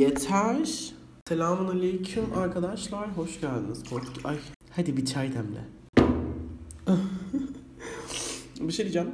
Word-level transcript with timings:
Yeter. 0.00 0.92
Selamun 1.28 1.68
aleyküm 1.68 2.24
arkadaşlar. 2.36 3.16
Hoş 3.16 3.40
geldiniz. 3.40 3.82
Ay, 4.24 4.36
hadi 4.70 4.96
bir 4.96 5.04
çay 5.04 5.30
demle. 5.34 5.64
bir 8.60 8.72
şey 8.72 8.84
diyeceğim. 8.84 9.10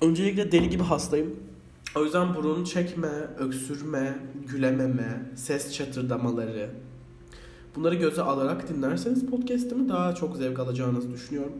Öncelikle 0.00 0.52
deli 0.52 0.70
gibi 0.70 0.82
hastayım. 0.82 1.36
O 1.96 2.04
yüzden 2.04 2.34
burun 2.34 2.64
çekme, 2.64 3.10
öksürme, 3.38 4.18
gülememe, 4.46 5.32
ses 5.36 5.72
çatırdamaları. 5.72 6.70
Bunları 7.76 7.94
göze 7.94 8.22
alarak 8.22 8.68
dinlerseniz 8.68 9.26
podcast'imi 9.26 9.88
daha 9.88 10.14
çok 10.14 10.36
zevk 10.36 10.58
alacağınızı 10.58 11.12
düşünüyorum. 11.12 11.52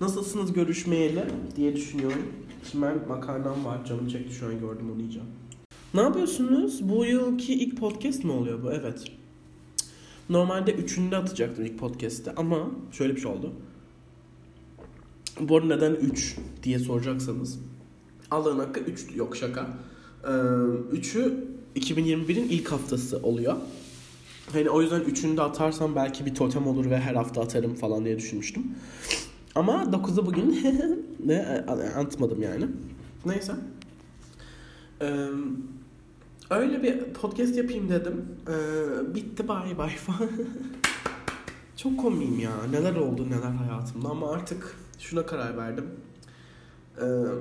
Nasılsınız 0.00 0.52
görüşmeyeli 0.52 1.24
diye 1.56 1.76
düşünüyorum. 1.76 2.22
Şimdi 2.70 2.84
ben 2.84 3.08
makarnam 3.08 3.64
var. 3.64 3.84
Canım 3.84 4.08
çekti 4.08 4.34
şu 4.34 4.46
an 4.46 4.60
gördüm 4.60 4.90
onu 4.92 5.00
yiyeceğim. 5.00 5.28
Ne 5.94 6.00
yapıyorsunuz? 6.00 6.88
Bu 6.88 7.04
yılki 7.04 7.54
ilk 7.54 7.80
podcast 7.80 8.24
mi 8.24 8.32
oluyor 8.32 8.62
bu? 8.62 8.72
Evet. 8.72 9.04
Normalde 10.28 10.72
üçünde 10.72 11.16
atacaktım 11.16 11.64
ilk 11.64 11.78
podcast'te 11.78 12.34
ama 12.34 12.70
şöyle 12.92 13.16
bir 13.16 13.20
şey 13.20 13.30
oldu. 13.30 13.52
Bu 15.40 15.56
arada 15.56 15.74
neden 15.74 15.94
3 15.94 16.36
diye 16.62 16.78
soracaksanız. 16.78 17.58
Allah'ın 18.30 18.58
hakkı 18.58 18.80
3 18.80 19.06
yok 19.16 19.36
şaka. 19.36 19.68
Ee, 20.24 20.28
3'ü 20.28 21.44
2021'in 21.76 22.48
ilk 22.48 22.72
haftası 22.72 23.18
oluyor. 23.22 23.56
Hani 24.52 24.70
o 24.70 24.82
yüzden 24.82 25.00
üçünü 25.00 25.36
de 25.36 25.42
atarsam 25.42 25.96
belki 25.96 26.26
bir 26.26 26.34
totem 26.34 26.66
olur 26.66 26.90
ve 26.90 27.00
her 27.00 27.14
hafta 27.14 27.40
atarım 27.40 27.74
falan 27.74 28.04
diye 28.04 28.18
düşünmüştüm. 28.18 28.64
Ama 29.54 29.82
9'u 29.82 30.26
bugün 30.26 30.58
ne 31.26 31.64
atmadım 31.96 32.42
yani. 32.42 32.66
Neyse. 33.26 33.52
Ee, 35.00 35.28
öyle 36.50 36.82
bir 36.82 37.14
podcast 37.14 37.56
yapayım 37.56 37.88
dedim. 37.88 38.24
Ee, 38.48 39.14
bitti 39.14 39.48
bay 39.48 39.78
bay 39.78 39.96
falan. 39.96 40.30
Çok 41.76 42.00
komiyim 42.00 42.38
ya. 42.38 42.50
Neler 42.70 42.94
oldu 42.94 43.26
neler 43.30 43.50
hayatımda 43.50 44.08
ama 44.08 44.30
artık 44.30 44.76
şuna 44.98 45.26
karar 45.26 45.56
verdim. 45.56 45.86
Ee, 46.98 47.00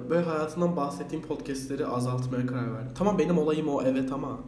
böyle 0.09 0.25
hayatımdan 0.25 0.75
bahsettiğim 0.75 1.25
podcastleri 1.25 1.87
azaltmaya 1.87 2.47
karar 2.47 2.73
verdim. 2.73 2.91
Tamam 2.95 3.19
benim 3.19 3.37
olayım 3.37 3.69
o 3.69 3.81
evet 3.81 4.11
ama 4.11 4.39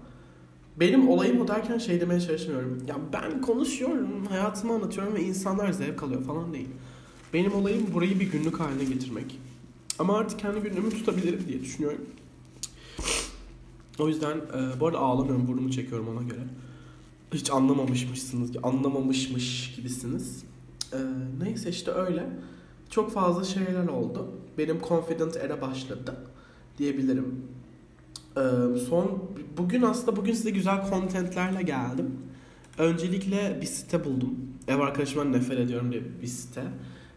benim 0.79 1.09
olayım 1.09 1.41
o 1.41 1.47
derken 1.47 1.77
şey 1.77 2.01
demeye 2.01 2.21
çalışmıyorum. 2.21 2.77
Ya 2.87 2.95
ben 3.13 3.41
konuşuyorum, 3.41 4.25
hayatımı 4.25 4.73
anlatıyorum 4.73 5.13
ve 5.15 5.23
insanlar 5.23 5.71
zevk 5.71 6.03
alıyor 6.03 6.23
falan 6.23 6.53
değil. 6.53 6.69
Benim 7.35 7.55
olayım 7.55 7.93
burayı 7.93 8.19
bir 8.19 8.31
günlük 8.31 8.59
haline 8.59 8.83
getirmek. 8.83 9.39
Ama 9.99 10.17
artık 10.17 10.39
kendi 10.39 10.59
günlüğümü 10.59 10.89
tutabilirim 10.89 11.47
diye 11.47 11.61
düşünüyorum. 11.61 12.05
O 13.99 14.07
yüzden 14.07 14.37
e, 14.37 14.79
bu 14.79 14.87
arada 14.87 14.99
ağlamıyorum, 14.99 15.47
burnumu 15.47 15.71
çekiyorum 15.71 16.07
ona 16.07 16.23
göre. 16.23 16.39
Hiç 17.33 17.51
anlamamışmışsınız, 17.51 18.51
anlamamışmış 18.63 19.75
gibisiniz. 19.75 20.43
E, 20.93 20.97
neyse 21.43 21.69
işte 21.69 21.91
öyle. 21.91 22.29
Çok 22.89 23.11
fazla 23.11 23.43
şeyler 23.43 23.87
oldu. 23.87 24.31
Benim 24.57 24.81
confident 24.87 25.37
era 25.37 25.61
başladı 25.61 26.15
diyebilirim. 26.77 27.45
E, 28.37 28.41
son 28.89 29.31
bugün 29.57 29.81
aslında 29.81 30.15
bugün 30.15 30.33
size 30.33 30.49
güzel 30.49 30.89
contentlerle 30.89 31.61
geldim. 31.61 32.11
Öncelikle 32.77 33.59
bir 33.61 33.67
site 33.67 34.05
buldum. 34.05 34.35
Ev 34.67 34.79
arkadaşımdan 34.79 35.33
nefret 35.33 35.59
ediyorum 35.59 35.91
diye 35.91 36.01
bir 36.21 36.27
site. 36.27 36.63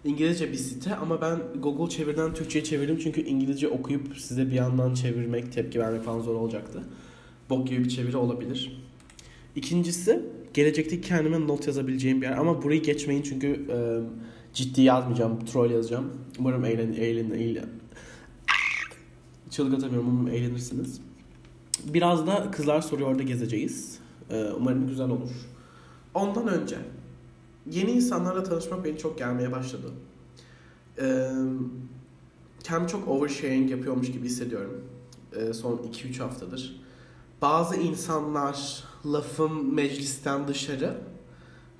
İngilizce 0.04 0.52
bir 0.52 0.56
site 0.56 0.96
ama 0.96 1.20
ben 1.20 1.38
Google 1.62 1.90
çevirden 1.90 2.34
Türkçe'ye 2.34 2.64
çevirdim 2.64 2.98
çünkü 2.98 3.20
İngilizce 3.20 3.68
okuyup 3.68 4.18
size 4.18 4.46
bir 4.46 4.52
yandan 4.52 4.94
çevirmek, 4.94 5.52
tepki 5.52 5.80
vermek 5.80 6.02
falan 6.02 6.20
zor 6.20 6.34
olacaktı. 6.34 6.82
Bok 7.50 7.68
gibi 7.68 7.84
bir 7.84 7.88
çeviri 7.88 8.16
olabilir. 8.16 8.82
İkincisi 9.56 10.22
gelecekteki 10.54 11.08
kendime 11.08 11.46
not 11.46 11.66
yazabileceğim 11.66 12.22
bir 12.22 12.26
yer 12.26 12.36
ama 12.36 12.62
burayı 12.62 12.82
geçmeyin 12.82 13.22
çünkü 13.22 13.66
e, 13.70 13.76
ciddi 14.54 14.82
yazmayacağım, 14.82 15.44
troll 15.44 15.70
yazacağım. 15.70 16.10
Umarım 16.38 16.64
eğlen, 16.64 16.92
eğlen, 16.92 17.30
eğlen. 17.30 17.68
Çığlık 19.50 19.74
atamıyorum, 19.74 20.08
umarım 20.08 20.36
eğlenirsiniz. 20.36 21.00
Biraz 21.84 22.26
da 22.26 22.50
kızlar 22.50 22.80
soruyor 22.80 23.10
orada 23.10 23.22
gezeceğiz. 23.22 23.98
E, 24.30 24.44
umarım 24.44 24.88
güzel 24.88 25.10
olur. 25.10 25.30
Ondan 26.14 26.48
önce 26.48 26.76
yeni 27.70 27.90
insanlarla 27.90 28.42
tanışmak 28.42 28.84
beni 28.84 28.98
çok 28.98 29.18
gelmeye 29.18 29.52
başladı. 29.52 29.92
Ee, 31.00 31.30
kendimi 32.62 32.90
çok 32.90 33.08
oversharing 33.08 33.70
yapıyormuş 33.70 34.12
gibi 34.12 34.26
hissediyorum. 34.26 34.84
Ee, 35.36 35.52
son 35.52 35.76
2-3 35.76 36.18
haftadır. 36.18 36.80
Bazı 37.42 37.76
insanlar 37.76 38.84
lafım 39.06 39.74
meclisten 39.74 40.48
dışarı 40.48 40.96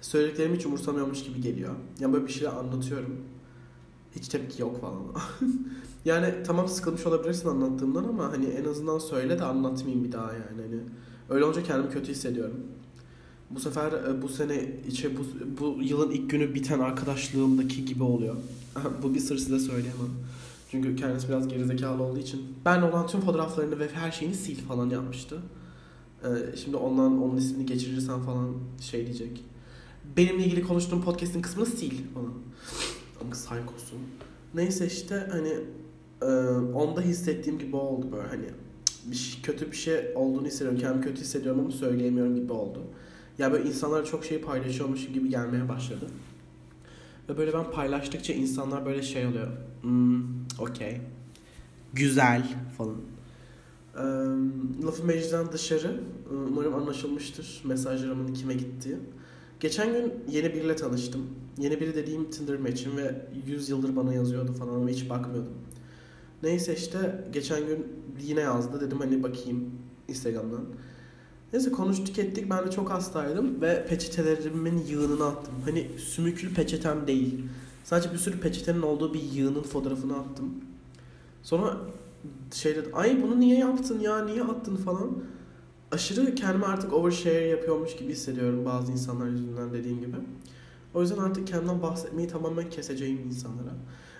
söylediklerimi 0.00 0.56
hiç 0.56 0.66
umursamıyormuş 0.66 1.25
gibi 1.25 1.41
geliyor. 1.41 1.75
Yani 2.00 2.12
böyle 2.12 2.26
bir 2.26 2.32
şeyler 2.32 2.53
anlatıyorum. 2.53 3.16
Hiç 4.16 4.28
tepki 4.28 4.62
yok 4.62 4.81
falan. 4.81 5.03
yani 6.05 6.34
tamam 6.47 6.69
sıkılmış 6.69 7.06
olabilirsin 7.06 7.49
anlattığımdan 7.49 8.05
ama 8.05 8.32
hani 8.32 8.47
en 8.47 8.65
azından 8.65 8.99
söyle 8.99 9.38
de 9.38 9.44
anlatmayayım 9.44 10.05
bir 10.05 10.12
daha 10.12 10.32
yani. 10.32 10.62
Hani 10.62 10.81
öyle 11.28 11.44
olunca 11.44 11.62
kendimi 11.62 11.93
kötü 11.93 12.12
hissediyorum. 12.12 12.60
Bu 13.50 13.60
sefer 13.60 13.92
e, 13.92 14.22
bu 14.22 14.28
sene 14.28 14.66
içe 14.88 15.10
bu, 15.16 15.22
bu 15.60 15.82
yılın 15.82 16.10
ilk 16.10 16.31
günü 16.31 16.54
biten 16.54 16.78
arkadaşlığımdaki 16.78 17.84
gibi 17.84 18.03
oluyor. 18.03 18.36
bu 19.03 19.14
bir 19.14 19.20
sır 19.20 19.38
size 19.38 19.59
söyleyemem. 19.59 20.10
Çünkü 20.70 20.97
kendisi 20.97 21.28
biraz 21.28 21.48
gerizekalı 21.48 22.03
olduğu 22.03 22.19
için. 22.19 22.41
Ben 22.64 22.82
olan 22.82 23.06
tüm 23.06 23.20
fotoğraflarını 23.20 23.78
ve 23.78 23.88
her 23.88 24.12
şeyini 24.12 24.34
sil 24.42 24.58
falan 24.69 24.91
yapmıştı. 24.91 25.42
Ee, 26.25 26.56
şimdi 26.56 26.76
ondan 26.76 27.22
onun 27.22 27.37
ismini 27.37 27.66
geçirirsen 27.66 28.22
falan 28.22 28.54
şey 28.81 29.06
diyecek. 29.06 29.44
Benimle 30.16 30.44
ilgili 30.44 30.62
konuştuğum 30.62 31.03
podcast'in 31.03 31.42
kısmını 31.42 31.66
sil 31.76 31.97
falan. 32.14 32.34
Ama 33.20 33.34
saykosun. 33.34 33.98
Neyse 34.54 34.87
işte 34.87 35.28
hani 35.31 35.54
e, 36.22 36.26
onda 36.75 37.00
hissettiğim 37.00 37.58
gibi 37.58 37.76
oldu 37.76 38.06
böyle 38.12 38.28
hani 38.28 38.47
bir 39.04 39.38
kötü 39.42 39.70
bir 39.70 39.76
şey 39.76 40.12
olduğunu 40.14 40.47
hissediyorum. 40.47 40.78
Kendimi 40.81 41.04
kötü 41.04 41.20
hissediyorum 41.20 41.60
ama 41.60 41.70
söyleyemiyorum 41.70 42.34
gibi 42.37 42.53
oldu. 42.53 42.81
Ya 43.38 43.53
böyle 43.53 43.69
insanlar 43.69 44.04
çok 44.04 44.25
şey 44.25 44.41
paylaşıyormuş 44.41 45.06
gibi 45.06 45.28
gelmeye 45.28 45.69
başladı. 45.69 46.06
Ve 47.28 47.38
böyle 47.38 47.53
ben 47.53 47.71
paylaştıkça 47.71 48.32
insanlar 48.32 48.87
böyle 48.87 49.03
şey 49.03 49.26
oluyor. 49.26 49.49
Hmm, 49.82 50.22
okey. 50.59 51.00
Güzel 51.93 52.49
falan. 52.78 52.97
Ee, 53.94 54.03
lafı 54.87 55.04
meclisten 55.04 55.53
dışarı. 55.53 56.00
Umarım 56.49 56.75
anlaşılmıştır 56.75 57.62
mesajlarımın 57.65 58.34
kime 58.34 58.54
gittiği. 58.54 58.97
Geçen 59.60 59.93
gün 59.93 60.12
yeni 60.31 60.55
biriyle 60.55 60.76
tanıştım. 60.76 61.26
Yeni 61.59 61.81
biri 61.81 61.94
dediğim 61.94 62.31
Tinder 62.31 62.59
match'im 62.59 62.97
ve 62.97 63.28
100 63.47 63.69
yıldır 63.69 63.97
bana 63.97 64.15
yazıyordu 64.15 64.53
falan 64.53 64.75
ama 64.75 64.88
hiç 64.88 65.10
bakmıyordum. 65.10 65.55
Neyse 66.43 66.75
işte 66.75 67.25
geçen 67.32 67.66
gün 67.66 67.87
yine 68.22 68.41
yazdı. 68.41 68.81
Dedim 68.81 68.99
hani 68.99 69.22
bakayım 69.22 69.70
Instagram'dan. 70.09 70.65
Neyse 71.53 71.72
konuştuk 71.72 72.19
ettik. 72.19 72.50
Ben 72.50 72.66
de 72.66 72.70
çok 72.70 72.91
hastaydım 72.91 73.60
ve 73.60 73.86
peçetelerimin 73.88 74.84
yığınını 74.86 75.26
attım. 75.26 75.54
Hani 75.64 75.88
sümüklü 75.98 76.54
peçetem 76.54 77.06
değil. 77.06 77.44
Sadece 77.84 78.12
bir 78.12 78.19
sürü 78.19 78.41
peçetenin 78.41 78.82
olduğu 78.82 79.14
bir 79.14 79.22
yığının 79.22 79.62
fotoğrafını 79.62 80.16
attım. 80.16 80.54
Sonra 81.42 81.76
şey 82.53 82.76
dedi, 82.76 82.88
ay 82.92 83.22
bunu 83.22 83.41
niye 83.41 83.58
yaptın 83.58 84.00
ya, 84.00 84.25
niye 84.25 84.42
attın 84.42 84.76
falan. 84.76 85.19
Aşırı 85.92 86.34
kendime 86.34 86.66
artık 86.66 86.92
overshare 86.92 87.47
yapıyormuş 87.47 87.97
gibi 87.97 88.12
hissediyorum 88.12 88.64
bazı 88.64 88.92
insanlar 88.92 89.26
yüzünden 89.26 89.72
dediğim 89.72 90.00
gibi. 90.00 90.16
O 90.94 91.03
yüzden 91.03 91.19
artık 91.19 91.47
kendimden 91.47 91.82
bahsetmeyi 91.82 92.28
tamamen 92.28 92.70
keseceğim 92.70 93.19
insanlara. 93.19 93.75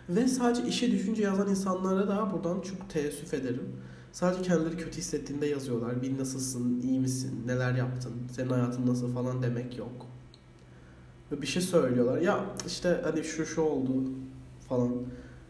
Ve 0.08 0.29
sadece 0.29 0.69
işe 0.69 0.91
düşünce 0.91 1.23
yazan 1.23 1.49
insanlara 1.49 2.08
da 2.08 2.32
buradan 2.32 2.61
çok 2.61 2.91
teessüf 2.91 3.35
ederim. 3.35 3.69
Sadece 4.19 4.43
kendileri 4.43 4.76
kötü 4.76 4.99
hissettiğinde 4.99 5.47
yazıyorlar. 5.47 6.03
Bir 6.03 6.19
nasılsın, 6.19 6.81
iyi 6.81 7.00
misin, 7.00 7.43
neler 7.47 7.75
yaptın, 7.75 8.12
senin 8.32 8.50
hayatın 8.50 8.87
nasıl 8.87 9.15
falan 9.15 9.43
demek 9.43 9.79
yok. 9.79 10.06
Ve 11.32 11.43
bir 11.43 11.47
şey 11.47 11.62
söylüyorlar. 11.62 12.20
Ya 12.20 12.44
işte 12.67 13.00
hani 13.05 13.25
şu 13.25 13.47
şu 13.47 13.61
oldu 13.61 13.93
falan. 14.69 14.93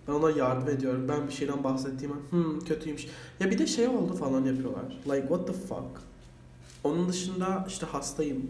Ben 0.08 0.12
ona 0.12 0.30
yardım 0.30 0.68
ediyorum. 0.68 1.06
Ben 1.08 1.26
bir 1.26 1.32
şeyden 1.32 1.64
bahsettiğim 1.64 2.12
an 2.12 2.20
hmm, 2.30 2.60
kötüymüş. 2.60 3.06
Ya 3.40 3.50
bir 3.50 3.58
de 3.58 3.66
şey 3.66 3.88
oldu 3.88 4.14
falan 4.14 4.44
yapıyorlar. 4.44 4.84
Like 5.06 5.28
what 5.28 5.46
the 5.46 5.52
fuck. 5.52 6.02
Onun 6.84 7.08
dışında 7.08 7.64
işte 7.68 7.86
hastayım. 7.86 8.42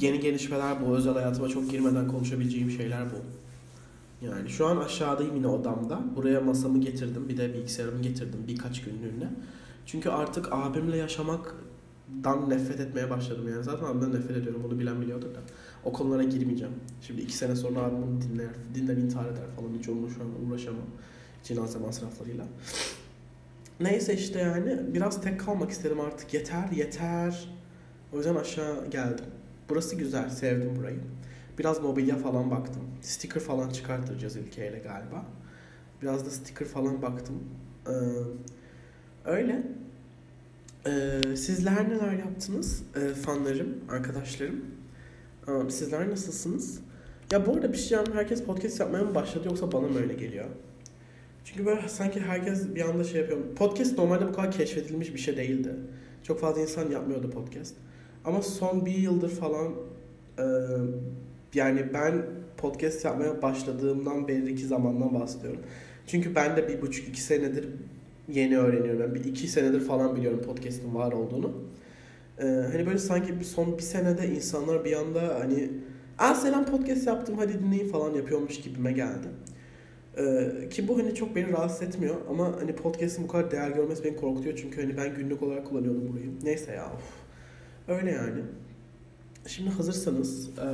Yeni 0.00 0.20
gelişmeler 0.20 0.86
bu. 0.86 0.96
Özel 0.96 1.14
hayatıma 1.14 1.48
çok 1.48 1.70
girmeden 1.70 2.08
konuşabileceğim 2.08 2.70
şeyler 2.70 3.10
bu. 3.10 3.41
Yani 4.24 4.50
şu 4.50 4.66
an 4.66 4.76
aşağıdayım 4.76 5.36
yine 5.36 5.46
odamda. 5.46 6.04
Buraya 6.16 6.40
masamı 6.40 6.80
getirdim. 6.80 7.28
Bir 7.28 7.36
de 7.36 7.54
bilgisayarımı 7.54 8.02
getirdim 8.02 8.44
birkaç 8.48 8.82
günlüğüne. 8.82 9.30
Çünkü 9.86 10.10
artık 10.10 10.52
abimle 10.52 10.96
yaşamaktan 10.96 12.50
nefret 12.50 12.80
etmeye 12.80 13.10
başladım. 13.10 13.48
Yani 13.52 13.64
zaten 13.64 13.86
abimden 13.86 14.12
nefret 14.12 14.36
ediyorum. 14.36 14.60
Bunu 14.64 14.78
bilen 14.78 15.00
biliyordur 15.00 15.34
da. 15.34 15.38
O 15.84 15.92
konulara 15.92 16.22
girmeyeceğim. 16.22 16.74
Şimdi 17.00 17.20
iki 17.20 17.36
sene 17.36 17.56
sonra 17.56 17.80
abim 17.80 18.02
bunu 18.02 18.22
dinler, 18.22 18.50
dinler 18.74 18.96
intihar 18.96 19.24
eder 19.24 19.46
falan. 19.56 19.78
Hiç 19.78 19.88
onunla 19.88 20.10
şu 20.10 20.20
an 20.20 20.50
uğraşamam. 20.50 20.86
Cenaze 21.44 21.78
masraflarıyla. 21.78 22.44
Neyse 23.80 24.14
işte 24.14 24.38
yani 24.38 24.94
biraz 24.94 25.22
tek 25.22 25.40
kalmak 25.40 25.70
istedim 25.70 26.00
artık. 26.00 26.34
Yeter 26.34 26.70
yeter. 26.70 27.48
O 28.12 28.16
yüzden 28.16 28.34
aşağı 28.34 28.90
geldim. 28.90 29.24
Burası 29.68 29.96
güzel. 29.96 30.30
Sevdim 30.30 30.76
burayı. 30.78 31.00
Biraz 31.58 31.80
mobilya 31.80 32.16
falan 32.16 32.50
baktım. 32.50 32.82
Sticker 33.02 33.42
falan 33.42 33.70
çıkartacağız 33.70 34.36
ülkeyle 34.36 34.78
galiba. 34.78 35.26
Biraz 36.02 36.26
da 36.26 36.30
sticker 36.30 36.68
falan 36.68 37.02
baktım. 37.02 37.44
Ee, 37.86 37.90
öyle. 39.24 39.62
Ee, 40.86 41.36
sizler 41.36 41.88
neler 41.88 42.12
yaptınız? 42.12 42.82
Ee, 42.96 43.14
fanlarım, 43.14 43.74
arkadaşlarım. 43.90 44.64
Ee, 45.48 45.70
sizler 45.70 46.10
nasılsınız? 46.10 46.80
Ya 47.30 47.46
bu 47.46 47.52
arada 47.52 47.72
bir 47.72 47.78
şey 47.78 47.98
yani 47.98 48.14
herkes 48.14 48.44
podcast 48.44 48.80
yapmaya 48.80 49.04
mı 49.04 49.14
başladı 49.14 49.48
yoksa 49.48 49.72
bana 49.72 49.88
mı 49.88 49.98
öyle 49.98 50.14
geliyor? 50.14 50.46
Çünkü 51.44 51.66
böyle 51.66 51.88
sanki 51.88 52.20
herkes 52.20 52.74
bir 52.74 52.88
anda 52.88 53.04
şey 53.04 53.20
yapıyor. 53.20 53.38
Podcast 53.56 53.98
normalde 53.98 54.28
bu 54.28 54.32
kadar 54.32 54.50
keşfedilmiş 54.50 55.14
bir 55.14 55.18
şey 55.18 55.36
değildi. 55.36 55.74
Çok 56.22 56.40
fazla 56.40 56.60
insan 56.60 56.90
yapmıyordu 56.90 57.30
podcast. 57.30 57.74
Ama 58.24 58.42
son 58.42 58.86
bir 58.86 58.94
yıldır 58.94 59.30
falan 59.30 59.72
e, 60.38 60.44
yani 61.54 61.94
ben 61.94 62.22
podcast 62.56 63.04
yapmaya 63.04 63.42
başladığımdan 63.42 64.28
beriki 64.28 64.66
zamandan 64.66 65.14
bahsediyorum. 65.14 65.60
Çünkü 66.06 66.34
ben 66.34 66.56
de 66.56 66.68
bir 66.68 66.82
buçuk 66.82 67.08
iki 67.08 67.20
senedir 67.20 67.68
yeni 68.28 68.58
öğreniyorum. 68.58 69.00
Yani 69.00 69.14
bir 69.14 69.24
iki 69.24 69.48
senedir 69.48 69.80
falan 69.80 70.16
biliyorum 70.16 70.42
podcast'ın 70.42 70.94
var 70.94 71.12
olduğunu. 71.12 71.52
Ee, 72.38 72.44
hani 72.44 72.86
böyle 72.86 72.98
sanki 72.98 73.44
son 73.44 73.78
bir 73.78 73.82
senede 73.82 74.28
insanlar 74.28 74.84
bir 74.84 74.92
anda 74.92 75.38
hani 75.40 75.70
Aa 76.18 76.34
selam 76.34 76.64
podcast 76.66 77.06
yaptım 77.06 77.34
hadi 77.38 77.58
dinleyin 77.58 77.88
falan 77.88 78.14
yapıyormuş 78.14 78.60
gibime 78.60 78.92
geldi. 78.92 79.28
Ee, 80.18 80.68
ki 80.68 80.88
bu 80.88 80.98
hani 80.98 81.14
çok 81.14 81.36
beni 81.36 81.52
rahatsız 81.52 81.82
etmiyor 81.82 82.16
ama 82.30 82.60
hani 82.60 82.76
podcast'ın 82.76 83.24
bu 83.24 83.28
kadar 83.28 83.50
değer 83.50 83.70
görmesi 83.70 84.04
beni 84.04 84.16
korkutuyor 84.16 84.56
çünkü 84.56 84.82
hani 84.82 84.96
ben 84.96 85.14
günlük 85.14 85.42
olarak 85.42 85.66
kullanıyordum 85.66 86.08
burayı. 86.12 86.30
Neyse 86.42 86.72
ya 86.72 86.84
of. 86.84 87.02
Öyle 87.88 88.10
yani. 88.10 88.40
Şimdi 89.46 89.70
hazırsanız 89.70 90.48
e, 90.48 90.66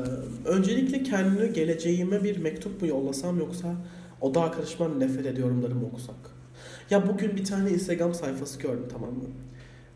öncelikle 0.49 1.03
kendini 1.03 1.53
geleceğime 1.53 2.25
bir 2.25 2.37
mektup 2.37 2.83
mu 2.83 2.89
yollasam 2.89 3.39
yoksa 3.39 3.75
oda 4.21 4.41
arkadaşımdan 4.41 5.01
nefret 5.01 5.27
ediyorumları 5.27 5.75
mı 5.75 5.87
okusak? 5.87 6.17
Ya 6.91 7.09
bugün 7.09 7.37
bir 7.37 7.45
tane 7.45 7.71
Instagram 7.71 8.15
sayfası 8.15 8.59
gördüm 8.59 8.87
tamam 8.93 9.11
mı? 9.11 9.25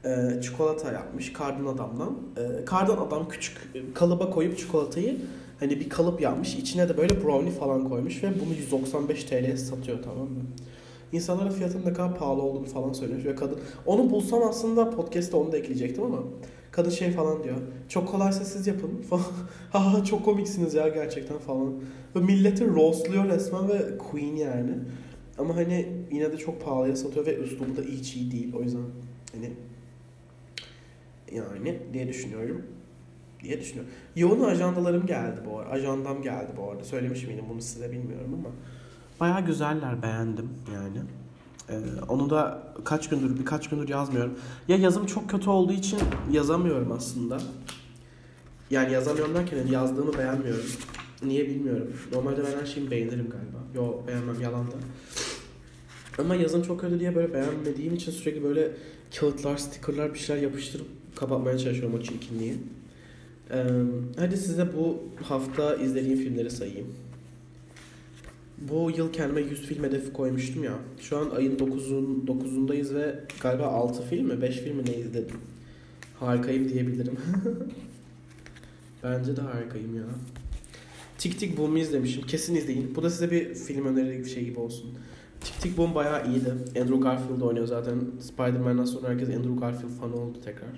Ee, 0.05 0.43
çikolata 0.43 0.93
yapmış 0.93 1.33
kardan 1.33 1.67
adamdan. 1.67 2.19
Ee, 2.37 2.65
kardan 2.65 2.97
adam 2.97 3.29
küçük 3.29 3.57
kalıba 3.95 4.31
koyup 4.31 4.59
çikolatayı 4.59 5.19
hani 5.61 5.81
bir 5.81 5.89
kalıp 5.89 6.21
yapmış. 6.21 6.55
içine 6.55 6.89
de 6.89 6.97
böyle 6.97 7.25
brownie 7.25 7.53
falan 7.53 7.89
koymuş 7.89 8.23
ve 8.23 8.29
bunu 8.41 8.55
195 8.55 9.25
TL'ye 9.25 9.57
satıyor 9.57 10.03
tamam 10.03 10.25
mı? 10.25 10.41
İnsanlara 11.13 11.51
fiyatının 11.51 11.87
ne 11.87 11.93
kadar 11.93 12.19
pahalı 12.19 12.43
olduğunu 12.43 12.67
falan 12.67 12.93
söylemiş 12.93 13.25
ve 13.25 13.35
kadın 13.35 13.59
onu 13.87 14.11
bulsam 14.11 14.43
aslında 14.43 14.91
podcast'te 14.91 15.37
onu 15.37 15.53
da 15.53 15.59
ekleyecektim 15.59 16.05
ama 16.05 16.19
kadın 16.71 16.91
şey 16.91 17.11
falan 17.11 17.45
diyor. 17.45 17.57
Çok 17.89 18.09
kolaysa 18.09 18.45
siz 18.45 18.67
yapın 18.67 19.03
falan. 19.11 19.25
ha 19.71 20.05
çok 20.05 20.25
komiksiniz 20.25 20.75
ya 20.75 20.89
gerçekten 20.89 21.39
falan. 21.39 21.75
Ve 22.17 22.21
milleti 22.21 22.67
roastluyor 22.67 23.29
resmen 23.29 23.69
ve 23.69 23.99
queen 23.99 24.37
yani. 24.37 24.73
Ama 25.39 25.57
hani 25.57 25.87
yine 26.13 26.33
de 26.33 26.37
çok 26.37 26.65
pahalıya 26.65 26.97
satıyor 26.97 27.27
ve 27.27 27.37
üslubu 27.37 27.77
da 27.77 27.83
hiç 27.83 28.17
iyi 28.17 28.33
değil. 28.33 28.55
O 28.55 28.63
yüzden 28.63 28.83
hani 29.35 29.53
yani 31.35 31.79
diye 31.93 32.09
düşünüyorum. 32.09 32.63
Diye 33.43 33.61
düşünüyorum. 33.61 33.93
Yoğun 34.17 34.41
ajandalarım 34.41 35.07
geldi 35.07 35.41
bu 35.51 35.59
arada. 35.59 35.71
Ajandam 35.71 36.23
geldi 36.23 36.53
bu 36.57 36.71
arada. 36.71 36.85
Söylemiş 36.85 37.27
miydim 37.27 37.45
bunu 37.51 37.63
size 37.63 37.93
bilmiyorum 37.93 38.35
ama. 38.39 38.55
Baya 39.23 39.41
güzeller 39.41 40.03
beğendim 40.03 40.49
yani. 40.75 40.99
Ee, 41.69 41.75
onu 42.09 42.31
da 42.31 42.63
kaç 42.85 43.09
gündür 43.09 43.39
birkaç 43.39 43.69
gündür 43.69 43.89
yazmıyorum. 43.89 44.39
Ya 44.69 44.77
yazım 44.77 45.07
çok 45.07 45.31
kötü 45.31 45.51
olduğu 45.51 45.73
için 45.73 45.99
yazamıyorum 46.31 46.93
aslında. 46.93 47.39
Yani 48.71 48.93
yazamıyorum 48.93 49.35
derken 49.35 49.57
yani 49.57 49.73
yazdığımı 49.73 50.19
beğenmiyorum. 50.19 50.65
Niye 51.23 51.49
bilmiyorum. 51.49 51.93
Normalde 52.13 52.43
ben 52.45 52.61
her 52.61 52.67
şeyi 52.67 52.91
beğenirim 52.91 53.31
galiba. 53.31 53.59
Yo 53.75 54.07
beğenmem 54.07 54.41
yalan 54.41 54.67
da. 54.67 54.75
Ama 56.19 56.35
yazım 56.35 56.63
çok 56.63 56.81
kötü 56.81 57.01
diye 57.01 57.15
böyle 57.15 57.35
beğenmediğim 57.35 57.95
için 57.95 58.13
sürekli 58.13 58.45
böyle 58.45 58.71
kağıtlar, 59.21 59.57
stickerlar 59.57 60.15
bir 60.15 60.19
şeyler 60.19 60.43
yapıştırıp 60.43 60.87
kapatmaya 61.17 61.59
çalışıyorum 61.59 61.99
o 61.99 62.03
çirkinliği. 62.03 62.55
Ee, 63.51 63.65
hadi 64.19 64.37
size 64.37 64.77
bu 64.77 65.03
hafta 65.23 65.77
izlediğim 65.77 66.19
filmleri 66.19 66.51
sayayım. 66.51 66.87
Bu 68.69 68.91
yıl 68.97 69.13
kendime 69.13 69.41
100 69.41 69.63
film 69.63 69.85
hedefi 69.85 70.13
koymuştum 70.13 70.65
ya. 70.65 70.79
Şu 71.01 71.19
an 71.19 71.31
ayın 71.31 71.57
9'un 71.57 72.27
9'undayız 72.27 72.95
ve 72.95 73.15
galiba 73.41 73.67
6 73.67 74.03
film 74.03 74.27
mi 74.27 74.43
5 74.43 74.57
film 74.57 74.77
mi 74.77 74.85
ne 74.87 74.97
izledim. 74.97 75.37
Harikayım 76.21 76.69
diyebilirim. 76.69 77.17
Bence 79.03 79.37
de 79.37 79.41
harikayım 79.41 79.97
ya. 79.97 80.05
Tik 81.19 81.39
Tik 81.39 81.59
Boom'u 81.59 81.79
izlemişim. 81.79 82.23
Kesin 82.23 82.55
izleyin. 82.55 82.95
Bu 82.97 83.03
da 83.03 83.11
size 83.11 83.31
bir 83.31 83.55
film 83.55 83.87
öneri 83.87 84.19
bir 84.19 84.31
şey 84.31 84.45
gibi 84.45 84.61
olsun. 84.61 84.91
Tik 85.41 85.61
Tik 85.61 85.79
Boom 85.79 85.95
bayağı 85.95 86.29
iyiydi. 86.29 86.51
Andrew 86.81 86.97
Garfield 86.97 87.41
oynuyor 87.41 87.67
zaten. 87.67 88.01
Spider-Man'dan 88.21 88.85
sonra 88.85 89.09
herkes 89.09 89.29
Andrew 89.29 89.55
Garfield 89.61 89.91
fanı 90.01 90.17
oldu 90.17 90.39
tekrar. 90.45 90.69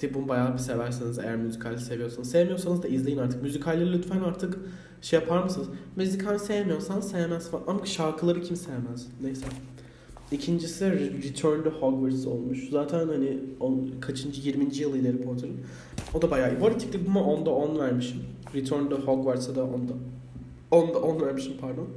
Tik 0.00 0.14
Boom 0.14 0.28
bayağı 0.28 0.54
bir 0.54 0.58
severseniz 0.58 1.18
eğer 1.18 1.36
müzikal 1.36 1.78
seviyorsanız. 1.78 2.30
Sevmiyorsanız 2.30 2.82
da 2.82 2.88
izleyin 2.88 3.18
artık. 3.18 3.42
Müzikalleri 3.42 3.92
lütfen 3.92 4.20
artık 4.20 4.58
şey 5.02 5.20
yapar 5.20 5.42
mısınız? 5.42 5.68
Müzikal 5.96 6.38
sevmiyorsan 6.38 7.00
sevmez 7.00 7.50
falan. 7.50 7.64
Ama 7.66 7.86
şarkıları 7.86 8.42
kim 8.42 8.56
sevmez? 8.56 9.06
Neyse. 9.22 9.46
İkincisi 10.32 10.90
Return 11.22 11.62
to 11.62 11.70
Hogwarts 11.70 12.26
olmuş. 12.26 12.68
Zaten 12.70 13.08
hani 13.08 13.38
on, 13.60 13.90
kaçıncı 14.00 14.40
20. 14.40 14.76
yılıydı 14.76 15.06
Harry 15.08 15.22
Potter'ın. 15.22 15.56
O 16.14 16.22
da 16.22 16.30
bayağı 16.30 16.54
iyi. 16.54 16.60
Bu 16.60 16.66
arada 16.66 16.78
Tik 16.78 16.92
Tik 16.92 17.06
Boom'a 17.06 17.20
10'da 17.20 17.50
10 17.50 17.78
vermişim. 17.78 18.22
Return 18.54 18.86
to 18.86 18.96
Hogwarts'a 18.96 19.54
da 19.54 19.60
10'da 19.60 19.92
10'da 20.72 20.98
10 20.98 21.20
vermişim 21.20 21.52
pardon. 21.60 21.88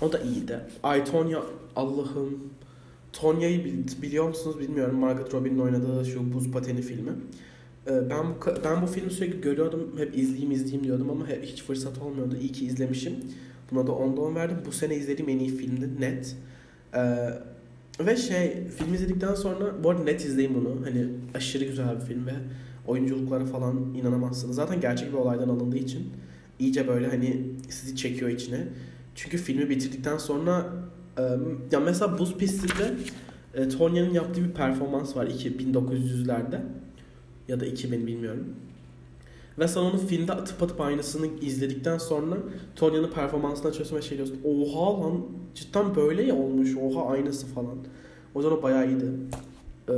O 0.00 0.12
da 0.12 0.18
iyiydi. 0.18 0.60
Ay 0.82 1.04
Tonya 1.04 1.42
Allah'ım. 1.76 2.40
Tonya'yı 3.14 3.64
biliyor 4.02 4.28
musunuz 4.28 4.60
bilmiyorum. 4.60 4.98
Margot 4.98 5.34
Robbie'nin 5.34 5.58
oynadığı 5.58 6.04
şu 6.04 6.32
buz 6.32 6.50
pateni 6.50 6.82
filmi. 6.82 7.10
Ee, 7.86 8.10
ben 8.10 8.26
bu 8.28 8.34
ben 8.64 8.82
bu 8.82 8.86
filmi 8.86 9.10
sürekli 9.10 9.40
görüyordum. 9.40 9.94
Hep 9.98 10.18
izleyeyim 10.18 10.50
izleyeyim 10.50 10.84
diyordum 10.84 11.10
ama 11.10 11.26
hiç 11.42 11.62
fırsat 11.62 11.98
olmuyordu. 11.98 12.36
İyi 12.40 12.52
ki 12.52 12.66
izlemişim. 12.66 13.14
Buna 13.70 13.86
da 13.86 13.90
10'da 13.90 14.20
10 14.20 14.34
verdim. 14.34 14.56
Bu 14.66 14.72
sene 14.72 14.96
izlediğim 14.96 15.30
en 15.30 15.38
iyi 15.38 15.56
filmdi. 15.56 16.00
Net. 16.00 16.36
Ee, 16.94 17.28
ve 18.00 18.16
şey 18.16 18.68
film 18.68 18.94
izledikten 18.94 19.34
sonra 19.34 19.84
bu 19.84 19.90
arada 19.90 20.02
net 20.02 20.24
izleyin 20.24 20.54
bunu. 20.54 20.86
Hani 20.86 21.06
aşırı 21.34 21.64
güzel 21.64 21.96
bir 21.96 22.00
film 22.00 22.26
ve 22.26 22.34
oyunculuklara 22.86 23.46
falan 23.46 23.94
inanamazsınız. 23.94 24.56
Zaten 24.56 24.80
gerçek 24.80 25.08
bir 25.08 25.18
olaydan 25.18 25.48
alındığı 25.48 25.78
için 25.78 26.12
iyice 26.58 26.88
böyle 26.88 27.08
hani 27.08 27.42
sizi 27.68 27.96
çekiyor 27.96 28.30
içine. 28.30 28.68
Çünkü 29.14 29.38
filmi 29.38 29.70
bitirdikten 29.70 30.18
sonra 30.18 30.72
ya 31.72 31.80
mesela 31.80 32.18
Buz 32.18 32.36
Pisti'nde 32.36 32.94
Tonya'nın 33.68 34.10
yaptığı 34.10 34.44
bir 34.44 34.52
performans 34.52 35.16
var 35.16 35.26
1900'lerde 35.26 36.60
ya 37.48 37.60
da 37.60 37.66
2000 37.66 38.06
bilmiyorum. 38.06 38.46
Ve 39.58 39.68
sen 39.68 39.80
onun 39.80 39.98
filmde 39.98 40.32
atıp 40.32 40.62
atıp 40.62 40.80
aynısını 40.80 41.26
izledikten 41.40 41.98
sonra 41.98 42.36
Tonya'nın 42.76 43.10
performansını 43.10 43.68
açıyorsun 43.68 43.96
ve 43.96 44.02
şey 44.02 44.16
diyorsun. 44.16 44.38
Oha 44.44 45.02
lan 45.02 45.20
cidden 45.54 45.96
böyle 45.96 46.22
ya 46.22 46.36
olmuş. 46.36 46.76
Oha 46.76 47.06
aynısı 47.08 47.46
falan. 47.46 47.76
O 48.34 48.42
zaman 48.42 48.58
o 48.58 48.62
bayağı 48.62 48.88
iyiydi. 48.88 49.06
Ee, 49.88 49.92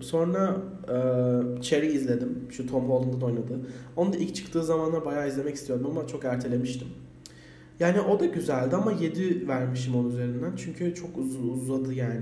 sonra 0.00 0.56
e, 0.88 1.62
Cherry 1.62 1.86
izledim. 1.86 2.38
Şu 2.50 2.66
Tom 2.66 2.90
Holland'ın 2.90 3.20
oynadığı. 3.20 3.60
Onu 3.96 4.12
da 4.12 4.16
ilk 4.16 4.34
çıktığı 4.34 4.64
zamanlar 4.64 5.04
bayağı 5.04 5.28
izlemek 5.28 5.54
istiyordum 5.54 5.86
ama 5.90 6.06
çok 6.06 6.24
ertelemiştim. 6.24 6.88
Yani 7.80 8.00
o 8.00 8.20
da 8.20 8.26
güzeldi 8.26 8.76
ama 8.76 8.92
7 8.92 9.48
vermişim 9.48 9.94
onun 9.94 10.10
üzerinden. 10.10 10.52
Çünkü 10.56 10.94
çok 10.94 11.18
uz 11.18 11.36
uzadı 11.36 11.94
yani 11.94 12.20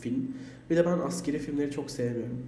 film. 0.00 0.28
Bir 0.70 0.76
de 0.76 0.86
ben 0.86 0.98
askeri 0.98 1.38
filmleri 1.38 1.70
çok 1.70 1.90
sevmiyorum. 1.90 2.38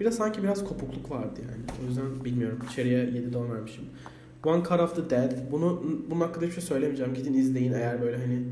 Bir 0.00 0.04
de 0.04 0.10
sanki 0.10 0.42
biraz 0.42 0.64
kopukluk 0.64 1.10
vardı 1.10 1.40
yani. 1.42 1.62
O 1.84 1.88
yüzden 1.88 2.24
bilmiyorum. 2.24 2.58
İçeriye 2.70 2.98
7 2.98 3.32
don 3.32 3.50
vermişim. 3.50 3.84
One 4.44 4.62
Cut 4.62 4.80
of 4.80 4.96
the 4.96 5.10
Dead. 5.10 5.32
Bunu, 5.52 5.82
bunun 6.10 6.20
hakkında 6.20 6.46
bir 6.46 6.52
şey 6.52 6.62
söylemeyeceğim. 6.62 7.14
Gidin 7.14 7.34
izleyin 7.34 7.72
eğer 7.72 8.02
böyle 8.02 8.16
hani 8.16 8.42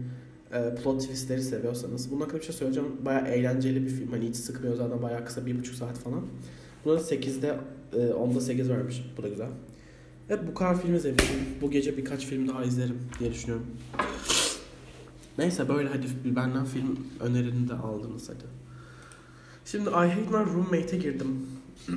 e, 0.52 0.74
plot 0.74 1.00
twistleri 1.00 1.42
seviyorsanız. 1.42 2.10
Bunun 2.10 2.20
hakkında 2.20 2.40
bir 2.40 2.44
şey 2.44 2.54
söyleyeceğim. 2.54 2.88
Baya 3.04 3.20
eğlenceli 3.20 3.84
bir 3.84 3.90
film. 3.90 4.10
Hani 4.10 4.28
hiç 4.28 4.36
sıkmıyor 4.36 4.76
zaten. 4.76 5.02
Baya 5.02 5.24
kısa. 5.24 5.46
bir 5.46 5.58
buçuk 5.58 5.74
saat 5.74 5.98
falan. 5.98 6.22
Buna 6.84 6.94
da 6.94 7.00
8'de 7.00 7.56
e, 7.92 7.96
10'da 7.96 8.40
8 8.40 8.70
vermişim. 8.70 9.04
Bu 9.16 9.22
da 9.22 9.28
güzel. 9.28 9.48
Evet 10.32 10.42
bu 10.50 10.54
kadar 10.54 10.82
film 10.82 10.94
izlemişim. 10.94 11.36
Bu 11.62 11.70
gece 11.70 11.96
birkaç 11.96 12.26
film 12.26 12.48
daha 12.48 12.64
izlerim 12.64 12.98
diye 13.18 13.32
düşünüyorum. 13.32 13.66
Neyse 15.38 15.68
böyle 15.68 15.88
hadi 15.88 16.06
benden 16.24 16.64
film 16.64 16.98
önerini 17.20 17.68
de 17.68 17.74
aldınız 17.74 18.28
hadi. 18.28 18.44
Şimdi 19.64 19.88
I 19.88 19.92
Hate 19.92 20.20
My 20.30 20.54
Roommate'e 20.54 20.98
girdim. 20.98 21.46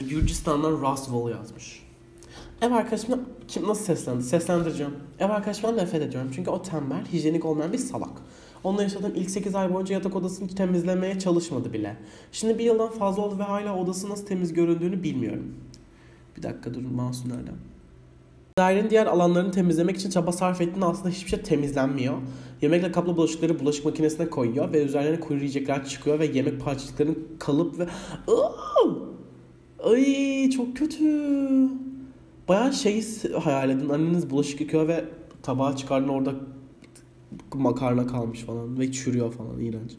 Gürcistan'dan 0.00 0.72
Roswell 0.72 1.30
yazmış. 1.38 1.82
Ev 2.62 2.72
arkadaşımla 2.72 3.18
kim 3.48 3.68
nasıl 3.68 3.84
seslendi? 3.84 4.22
Seslendireceğim. 4.22 4.92
Ev 5.18 5.30
arkadaşımdan 5.30 5.76
nefret 5.76 6.02
ediyorum. 6.02 6.30
Çünkü 6.34 6.50
o 6.50 6.62
tembel, 6.62 7.04
hijyenik 7.12 7.44
olmayan 7.44 7.72
bir 7.72 7.78
salak. 7.78 8.12
Onunla 8.64 8.82
yaşadığım 8.82 9.12
ilk 9.14 9.30
8 9.30 9.54
ay 9.54 9.74
boyunca 9.74 9.94
yatak 9.94 10.16
odasını 10.16 10.48
temizlemeye 10.48 11.18
çalışmadı 11.18 11.72
bile. 11.72 11.96
Şimdi 12.32 12.58
bir 12.58 12.64
yıldan 12.64 12.90
fazla 12.90 13.22
oldu 13.22 13.38
ve 13.38 13.42
hala 13.42 13.76
odası 13.76 14.10
nasıl 14.10 14.26
temiz 14.26 14.52
göründüğünü 14.52 15.02
bilmiyorum. 15.02 15.54
Bir 16.40 16.48
dakika 16.48 16.74
durun 16.74 16.92
mouse 16.92 17.28
nerede? 17.28 17.50
Dairenin 18.58 18.90
diğer 18.90 19.06
alanlarını 19.06 19.50
temizlemek 19.50 19.96
için 19.96 20.10
çaba 20.10 20.32
sarf 20.32 20.60
ettiğinde 20.60 20.84
aslında 20.84 21.08
hiçbir 21.08 21.30
şey 21.30 21.42
temizlenmiyor. 21.42 22.14
Yemekle 22.62 22.92
kaplı 22.92 23.16
bulaşıkları 23.16 23.60
bulaşık 23.60 23.84
makinesine 23.84 24.30
koyuyor 24.30 24.72
ve 24.72 24.84
üzerlerine 24.84 25.20
kuru 25.20 25.38
yiyecekler 25.38 25.84
çıkıyor 25.84 26.18
ve 26.18 26.26
yemek 26.26 26.60
parçacıklarının 26.60 27.28
kalıp 27.38 27.78
ve... 27.78 27.86
Ay 29.84 30.50
çok 30.50 30.76
kötü. 30.76 31.04
Bayağı 32.48 32.72
şey 32.72 33.04
hayal 33.42 33.70
edin. 33.70 33.88
Anneniz 33.88 34.30
bulaşık 34.30 34.60
yıkıyor 34.60 34.88
ve 34.88 35.04
tabağı 35.42 35.76
çıkardın 35.76 36.08
orada 36.08 36.34
makarna 37.54 38.06
kalmış 38.06 38.40
falan 38.40 38.78
ve 38.78 38.92
çürüyor 38.92 39.32
falan 39.32 39.60
iğrenç. 39.60 39.90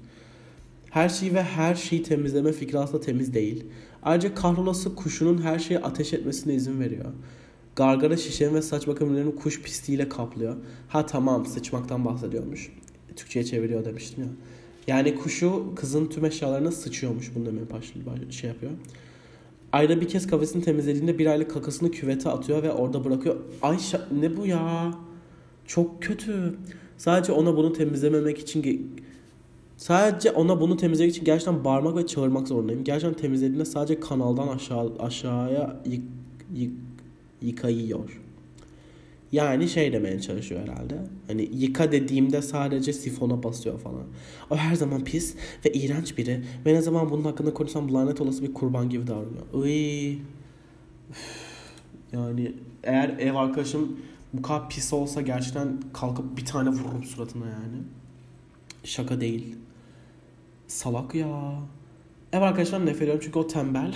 Her 0.89 1.09
şeyi 1.09 1.33
ve 1.33 1.43
her 1.43 1.75
şeyi 1.75 2.03
temizleme 2.03 2.51
fikri 2.51 2.79
aslında 2.79 3.03
temiz 3.03 3.33
değil. 3.33 3.65
Ayrıca 4.03 4.35
kahrolası 4.35 4.95
kuşunun 4.95 5.41
her 5.41 5.59
şeyi 5.59 5.79
ateş 5.79 6.13
etmesine 6.13 6.53
izin 6.53 6.79
veriyor. 6.79 7.05
Gargara 7.75 8.17
şişenin 8.17 8.53
ve 8.53 8.61
saç 8.61 8.87
bakım 8.87 9.35
kuş 9.35 9.61
pisliğiyle 9.61 10.09
kaplıyor. 10.09 10.55
Ha 10.87 11.05
tamam 11.05 11.45
sıçmaktan 11.45 12.05
bahsediyormuş. 12.05 12.71
Türkçe'ye 13.15 13.45
çeviriyor 13.45 13.85
demiştim 13.85 14.23
ya. 14.23 14.29
Yani 14.87 15.15
kuşu 15.15 15.75
kızın 15.75 16.05
tüm 16.05 16.25
eşyalarına 16.25 16.71
sıçıyormuş. 16.71 17.35
Bunu 17.35 17.45
demeye 17.45 17.69
başlıyor, 17.69 18.07
şey 18.29 18.49
yapıyor. 18.49 18.71
Ayda 19.71 20.01
bir 20.01 20.07
kez 20.07 20.27
kafesini 20.27 20.63
temizlediğinde 20.63 21.19
bir 21.19 21.25
aylık 21.25 21.51
kakasını 21.51 21.91
küvete 21.91 22.29
atıyor 22.29 22.63
ve 22.63 22.71
orada 22.71 23.03
bırakıyor. 23.03 23.35
Ay 23.61 23.77
ne 24.19 24.37
bu 24.37 24.45
ya? 24.45 24.91
Çok 25.67 26.03
kötü. 26.03 26.55
Sadece 26.97 27.31
ona 27.31 27.57
bunu 27.57 27.73
temizlememek 27.73 28.39
için 28.39 28.61
sadece 29.81 30.31
ona 30.31 30.61
bunu 30.61 30.77
temizlemek 30.77 31.11
için 31.11 31.25
gerçekten 31.25 31.63
bağırmak 31.63 31.95
ve 31.95 32.07
çağırmak 32.07 32.47
zorundayım. 32.47 32.83
Gerçekten 32.83 33.21
temizlediğinde 33.21 33.65
sadece 33.65 33.99
kanaldan 33.99 34.47
aşağı 34.47 34.93
aşağıya 34.99 35.81
yık, 35.85 36.03
yık, 36.55 36.73
yıkayıyor. 37.41 38.21
Yani 39.31 39.69
şey 39.69 39.93
demeye 39.93 40.19
çalışıyor 40.19 40.61
herhalde. 40.61 40.97
Hani 41.27 41.49
yıka 41.53 41.91
dediğimde 41.91 42.41
sadece 42.41 42.93
sifona 42.93 43.43
basıyor 43.43 43.79
falan. 43.79 44.03
O 44.49 44.55
her 44.55 44.75
zaman 44.75 45.03
pis 45.03 45.35
ve 45.65 45.71
iğrenç 45.71 46.17
biri. 46.17 46.43
Ve 46.65 46.73
ne 46.73 46.81
zaman 46.81 47.09
bunun 47.09 47.23
hakkında 47.23 47.53
konuşsam 47.53 47.93
lanet 47.93 48.21
olası 48.21 48.43
bir 48.43 48.53
kurban 48.53 48.89
gibi 48.89 49.07
davranıyor. 49.07 49.65
Iy. 49.65 50.17
Yani 52.13 52.53
eğer 52.83 53.09
ev 53.09 53.35
arkadaşım 53.35 53.97
bu 54.33 54.41
kadar 54.41 54.69
pis 54.69 54.93
olsa 54.93 55.21
gerçekten 55.21 55.81
kalkıp 55.93 56.37
bir 56.37 56.45
tane 56.45 56.69
vururum 56.69 57.03
suratına 57.03 57.45
yani. 57.45 57.77
Şaka 58.83 59.21
değil. 59.21 59.55
Salak 60.71 61.15
ya. 61.15 61.53
Ev 62.33 62.41
arkadaşlar 62.41 62.85
nefret 62.85 63.01
ediyorum 63.01 63.21
çünkü 63.23 63.39
o 63.39 63.47
tembel. 63.47 63.95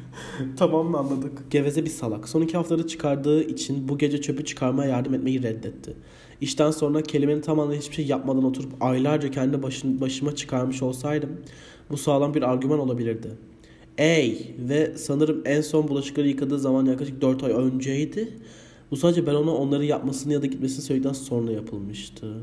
tamam 0.56 0.86
mı 0.86 0.98
anladık. 0.98 1.50
Geveze 1.50 1.84
bir 1.84 1.90
salak. 1.90 2.28
Son 2.28 2.42
iki 2.42 2.56
haftada 2.56 2.86
çıkardığı 2.86 3.44
için 3.44 3.88
bu 3.88 3.98
gece 3.98 4.20
çöpü 4.20 4.44
çıkarmaya 4.44 4.90
yardım 4.90 5.14
etmeyi 5.14 5.42
reddetti. 5.42 5.96
İşten 6.40 6.70
sonra 6.70 7.02
kelimenin 7.02 7.40
tam 7.40 7.58
anlamıyla 7.58 7.82
hiçbir 7.82 7.94
şey 7.94 8.06
yapmadan 8.06 8.44
oturup 8.44 8.72
aylarca 8.80 9.30
kendi 9.30 9.62
başın, 9.62 10.00
başıma 10.00 10.34
çıkarmış 10.36 10.82
olsaydım 10.82 11.30
bu 11.90 11.96
sağlam 11.96 12.34
bir 12.34 12.42
argüman 12.42 12.78
olabilirdi. 12.78 13.28
Ey 13.98 14.54
ve 14.58 14.92
sanırım 14.96 15.42
en 15.44 15.60
son 15.60 15.88
bulaşıkları 15.88 16.28
yıkadığı 16.28 16.58
zaman 16.58 16.86
yaklaşık 16.86 17.20
4 17.20 17.44
ay 17.44 17.52
önceydi. 17.52 18.38
Bu 18.90 18.96
sadece 18.96 19.26
ben 19.26 19.34
ona 19.34 19.54
onları 19.54 19.84
yapmasını 19.84 20.32
ya 20.32 20.42
da 20.42 20.46
gitmesini 20.46 20.82
söyledikten 20.82 21.12
sonra 21.12 21.52
yapılmıştı. 21.52 22.34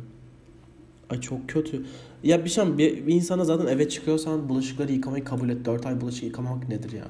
Ay 1.09 1.21
çok 1.21 1.49
kötü. 1.49 1.85
Ya 2.23 2.45
bir 2.45 2.49
şey 2.49 2.77
bir, 2.77 3.07
bir 3.07 3.13
insana 3.13 3.45
zaten 3.45 3.67
eve 3.67 3.89
çıkıyorsan 3.89 4.49
bulaşıkları 4.49 4.91
yıkamayı 4.91 5.23
kabul 5.23 5.49
et. 5.49 5.65
4 5.65 5.85
ay 5.85 6.01
bulaşık 6.01 6.23
yıkamak 6.23 6.69
nedir 6.69 6.91
ya? 6.91 7.07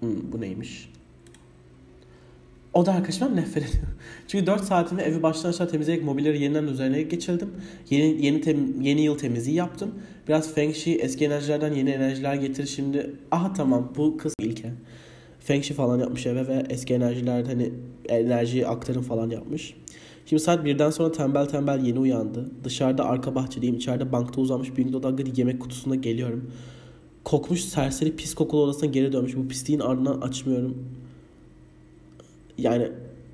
Hmm, 0.00 0.32
bu 0.32 0.40
neymiş? 0.40 0.90
O 2.74 2.86
da 2.86 2.92
arkadaşlar 2.92 3.36
nefret 3.36 3.68
ediyor. 3.68 3.86
Çünkü 4.28 4.46
4 4.46 4.64
saatimi 4.64 5.02
evi 5.02 5.22
baştan 5.22 5.48
aşağı 5.48 5.68
temizleyerek 5.68 6.04
mobilyaları 6.04 6.42
yeniden 6.42 6.64
üzerine 6.64 7.02
geçirdim. 7.02 7.50
Yeni 7.90 8.26
yeni 8.26 8.40
tem, 8.40 8.80
yeni 8.80 9.00
yıl 9.00 9.18
temizliği 9.18 9.56
yaptım. 9.56 9.94
Biraz 10.28 10.54
Feng 10.54 10.74
Shui 10.74 10.94
eski 10.94 11.24
enerjilerden 11.24 11.72
yeni 11.72 11.90
enerjiler 11.90 12.34
getir 12.34 12.66
şimdi. 12.66 13.10
Aha 13.30 13.52
tamam 13.52 13.92
bu 13.96 14.16
kız 14.16 14.34
ilke. 14.40 14.72
Feng 15.48 15.64
Shui 15.64 15.76
falan 15.76 15.98
yapmış 15.98 16.26
eve 16.26 16.46
ve 16.46 16.66
eski 16.70 16.94
enerjilerden 16.94 17.48
hani 17.48 17.72
enerjiyi 18.08 18.66
aktarım 18.66 19.02
falan 19.02 19.30
yapmış. 19.30 19.74
Şimdi 20.26 20.42
saat 20.42 20.64
birden 20.64 20.90
sonra 20.90 21.12
tembel 21.12 21.46
tembel 21.46 21.84
yeni 21.84 21.98
uyandı. 21.98 22.50
Dışarıda 22.64 23.04
arka 23.04 23.34
bahçedeyim. 23.34 23.76
içeride 23.76 24.12
bankta 24.12 24.40
uzanmış 24.40 24.76
büyük 24.76 24.92
dodaklı 24.92 25.24
yemek 25.36 25.60
kutusunda 25.60 25.94
geliyorum. 25.94 26.50
Kokmuş 27.24 27.60
serseri 27.60 28.16
pis 28.16 28.34
kokulu 28.34 28.62
odasına 28.62 28.90
geri 28.90 29.12
dönmüş. 29.12 29.36
Bu 29.36 29.48
pisliğin 29.48 29.80
ardından 29.80 30.20
açmıyorum. 30.20 30.84
Yani 32.58 32.88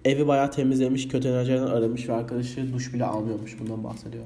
evi 0.04 0.26
bayağı 0.26 0.50
temizlemiş, 0.50 1.08
kötü 1.08 1.28
enerjilerden 1.28 1.66
aramış 1.66 2.08
ve 2.08 2.12
arkadaşı 2.12 2.72
duş 2.72 2.94
bile 2.94 3.04
almıyormuş. 3.04 3.56
Bundan 3.60 3.84
bahsediyor. 3.84 4.24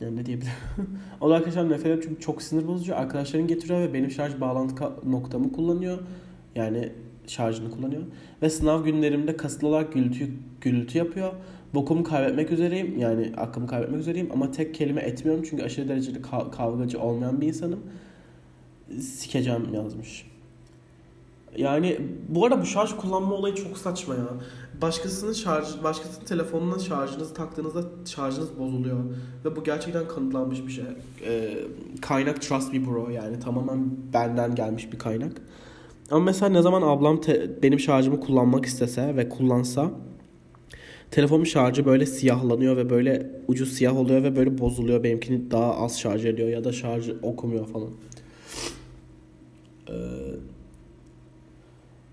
Yani 0.00 0.16
ne 0.16 0.26
diyebilirim? 0.26 0.52
o 1.20 1.30
da 1.30 1.34
arkadaşlar 1.34 1.64
nefret 1.64 1.80
ediyorum 1.80 2.04
çünkü 2.08 2.20
çok 2.20 2.42
sinir 2.42 2.66
bozucu. 2.66 2.96
Arkadaşların 2.96 3.48
getiriyor 3.48 3.80
ve 3.80 3.94
benim 3.94 4.10
şarj 4.10 4.40
bağlantı 4.40 4.84
noktamı 5.06 5.52
kullanıyor. 5.52 5.98
Yani 6.54 6.92
şarjını 7.26 7.70
kullanıyor. 7.70 8.02
Ve 8.42 8.50
sınav 8.50 8.84
günlerimde 8.84 9.36
kasıtlı 9.36 9.68
olarak 9.68 9.92
gürültü, 9.92 10.30
gürültü 10.60 10.98
yapıyor. 10.98 11.32
Bokumu 11.74 12.04
kaybetmek 12.04 12.50
üzereyim. 12.50 12.98
Yani 12.98 13.32
aklımı 13.36 13.66
kaybetmek 13.66 14.00
üzereyim. 14.00 14.28
Ama 14.32 14.50
tek 14.50 14.74
kelime 14.74 15.00
etmiyorum. 15.02 15.44
Çünkü 15.50 15.62
aşırı 15.62 15.88
derecede 15.88 16.22
kavgacı 16.52 17.00
olmayan 17.00 17.40
bir 17.40 17.46
insanım. 17.46 17.80
Sikeceğim 19.00 19.74
yazmış. 19.74 20.26
Yani 21.56 22.00
bu 22.28 22.46
arada 22.46 22.60
bu 22.60 22.66
şarj 22.66 22.92
kullanma 22.92 23.34
olayı 23.34 23.54
çok 23.54 23.78
saçma 23.78 24.14
ya. 24.14 24.26
Başkasının 24.82 25.32
şarj, 25.32 25.82
başkasının 25.82 26.24
telefonuna 26.24 26.78
şarjınızı 26.78 27.34
taktığınızda 27.34 27.82
şarjınız 28.06 28.58
bozuluyor. 28.58 28.98
Ve 29.44 29.56
bu 29.56 29.64
gerçekten 29.64 30.08
kanıtlanmış 30.08 30.66
bir 30.66 30.72
şey. 30.72 30.84
Ee, 31.24 31.58
kaynak 32.00 32.42
Trust 32.42 32.72
Me 32.72 32.86
Bro 32.86 33.10
yani 33.10 33.40
tamamen 33.40 33.90
benden 34.12 34.54
gelmiş 34.54 34.92
bir 34.92 34.98
kaynak. 34.98 35.32
Ama 36.10 36.24
mesela 36.24 36.48
ne 36.48 36.62
zaman 36.62 36.82
ablam 36.82 37.20
te- 37.20 37.62
benim 37.62 37.80
şarjımı 37.80 38.20
kullanmak 38.20 38.66
istese 38.66 39.16
ve 39.16 39.28
kullansa 39.28 39.90
telefonun 41.10 41.44
şarjı 41.44 41.86
böyle 41.86 42.06
siyahlanıyor 42.06 42.76
ve 42.76 42.90
böyle 42.90 43.30
ucu 43.48 43.66
siyah 43.66 43.96
oluyor 43.96 44.22
ve 44.22 44.36
böyle 44.36 44.58
bozuluyor. 44.58 45.02
Benimkini 45.02 45.50
daha 45.50 45.76
az 45.76 46.00
şarj 46.00 46.26
ediyor 46.26 46.48
ya 46.48 46.64
da 46.64 46.72
şarjı 46.72 47.16
okumuyor 47.22 47.66
falan. 47.66 47.90
Ee, 49.88 49.92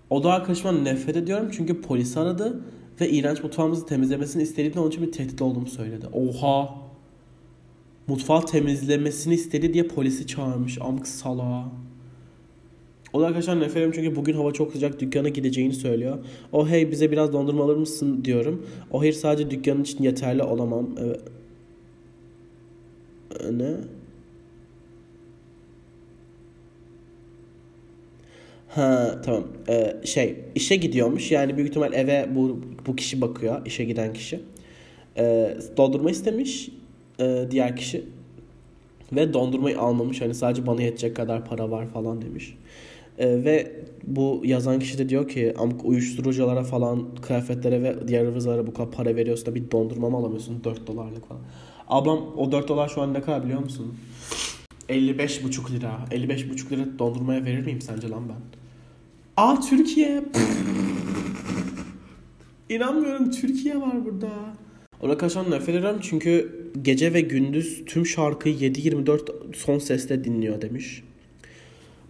o 0.10 0.24
da 0.24 0.34
arkadaşımdan 0.34 0.86
nefret 0.86 1.18
ediyorum 1.18 1.50
çünkü 1.52 1.82
polis 1.82 2.18
aradı 2.18 2.62
ve 3.02 3.10
iğrenç 3.10 3.44
mutfağımızı 3.44 3.86
temizlemesini 3.86 4.44
istediğinde 4.44 4.80
onun 4.80 4.90
için 4.90 5.04
bir 5.08 5.12
tehdit 5.12 5.42
olduğumu 5.42 5.68
söyledi. 5.68 6.08
Oha! 6.14 6.76
Mutfağı 8.08 8.46
temizlemesini 8.46 9.34
istedi 9.34 9.74
diye 9.74 9.88
polisi 9.88 10.28
çağırmış. 10.28 10.78
Amk 10.82 11.08
salağa. 11.08 11.72
O 13.13 13.22
da 13.22 13.25
arkadaşlar 13.25 13.60
nefret 13.60 13.94
çünkü 13.94 14.15
bugün 14.15 14.34
hava 14.34 14.51
çok 14.51 14.72
sıcak 14.72 15.00
dükkana 15.00 15.30
gideceğini 15.30 15.74
söylüyor. 15.74 16.18
O 16.51 16.68
hey 16.68 16.91
bize 16.91 17.12
biraz 17.12 17.34
dondurma 17.34 17.63
alır 17.63 17.75
mısın 17.75 18.25
diyorum. 18.25 18.65
O 18.91 19.00
hayır 19.00 19.13
sadece 19.13 19.51
dükkanın 19.51 19.82
için 19.84 20.03
yeterli 20.03 20.44
olamam. 20.44 20.89
Evet. 21.00 21.22
Ne? 23.51 23.72
Ha 28.68 29.22
tamam. 29.25 29.44
Ee, 29.70 29.96
şey 30.06 30.36
işe 30.56 30.75
gidiyormuş. 30.75 31.32
Yani 31.32 31.58
büyük 31.58 31.70
ihtimal 31.70 31.94
eve 31.94 32.30
bu 32.36 32.62
bu 32.88 32.96
kişi 32.96 33.22
bakıyor. 33.22 33.65
işe 33.65 33.84
giden 33.86 34.13
kişi. 34.13 34.39
Ee, 35.18 35.58
dondurma 35.77 36.12
istemiş 36.12 36.70
e, 37.20 37.48
diğer 37.51 37.75
kişi. 37.75 38.06
Ve 39.12 39.34
dondurmayı 39.34 39.80
almamış. 39.80 40.22
Hani 40.22 40.34
sadece 40.34 40.68
bana 40.68 40.82
yetecek 40.82 41.15
kadar 41.15 41.46
para 41.46 41.72
var 41.72 41.88
falan 41.88 42.22
demiş. 42.22 42.58
E, 43.22 43.44
ve 43.44 43.72
bu 44.04 44.42
yazan 44.46 44.80
kişi 44.80 44.98
de 44.98 45.10
diyor 45.10 45.28
ki 45.28 45.54
uyuşturuculara 45.84 46.63
falan 46.63 47.16
kıyafetlere 47.16 47.84
ve 47.84 48.08
diğer 48.08 48.25
ıvızlara 48.25 48.68
bu 48.68 48.74
kadar 48.74 48.92
para 48.92 49.16
veriyorsun 49.16 49.46
da 49.46 49.56
bir 49.56 49.72
dondurma 49.72 50.10
mı 50.10 50.18
alamıyorsun 50.18 50.63
4 50.63 50.88
dolarlık 50.88 51.28
falan. 51.28 51.42
Ablam 51.88 52.38
o 52.38 52.51
4 52.51 52.68
dolar 52.68 52.90
şu 52.90 53.01
an 53.01 53.13
ne 53.13 53.22
kadar 53.22 53.44
biliyor 53.44 53.60
musun? 53.60 53.96
55,5 54.90 55.72
lira. 55.72 56.00
55,5 56.12 56.72
lira 56.72 57.00
dondurmaya 57.00 57.46
verir 57.46 57.66
miyim 57.66 57.82
sence 57.82 58.10
lan 58.10 58.30
ben? 58.30 58.36
Aa 59.38 59.60
Türkiye. 59.60 60.24
İnanmıyorum 62.70 63.32
Türkiye 63.32 63.82
var 63.82 64.06
burada. 64.06 64.30
Ona 65.01 65.18
karşı 65.18 65.51
nefret 65.51 65.75
ediyorum 65.75 66.00
çünkü 66.01 66.62
gece 66.82 67.13
ve 67.13 67.22
gündüz 67.22 67.86
tüm 67.86 68.06
şarkıyı 68.06 68.56
7-24 68.56 69.56
son 69.56 69.80
sesle 69.80 70.24
dinliyor 70.24 70.62
demiş. 70.62 71.04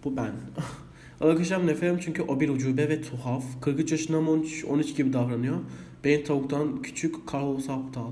Bu 0.04 0.16
ben. 0.16 0.30
Arkadaşlar 1.22 1.66
nefretim 1.66 1.98
çünkü 1.98 2.22
o 2.22 2.40
bir 2.40 2.48
ucube 2.48 2.88
ve 2.88 3.02
tuhaf. 3.02 3.44
43 3.60 3.92
yaşında 3.92 4.20
mı 4.20 4.30
13, 4.30 4.64
13 4.64 4.96
gibi 4.96 5.12
davranıyor. 5.12 5.56
Benim 6.04 6.24
tavuktan 6.24 6.82
küçük 6.82 7.26
kahrolsa 7.26 7.72
aptal. 7.72 8.10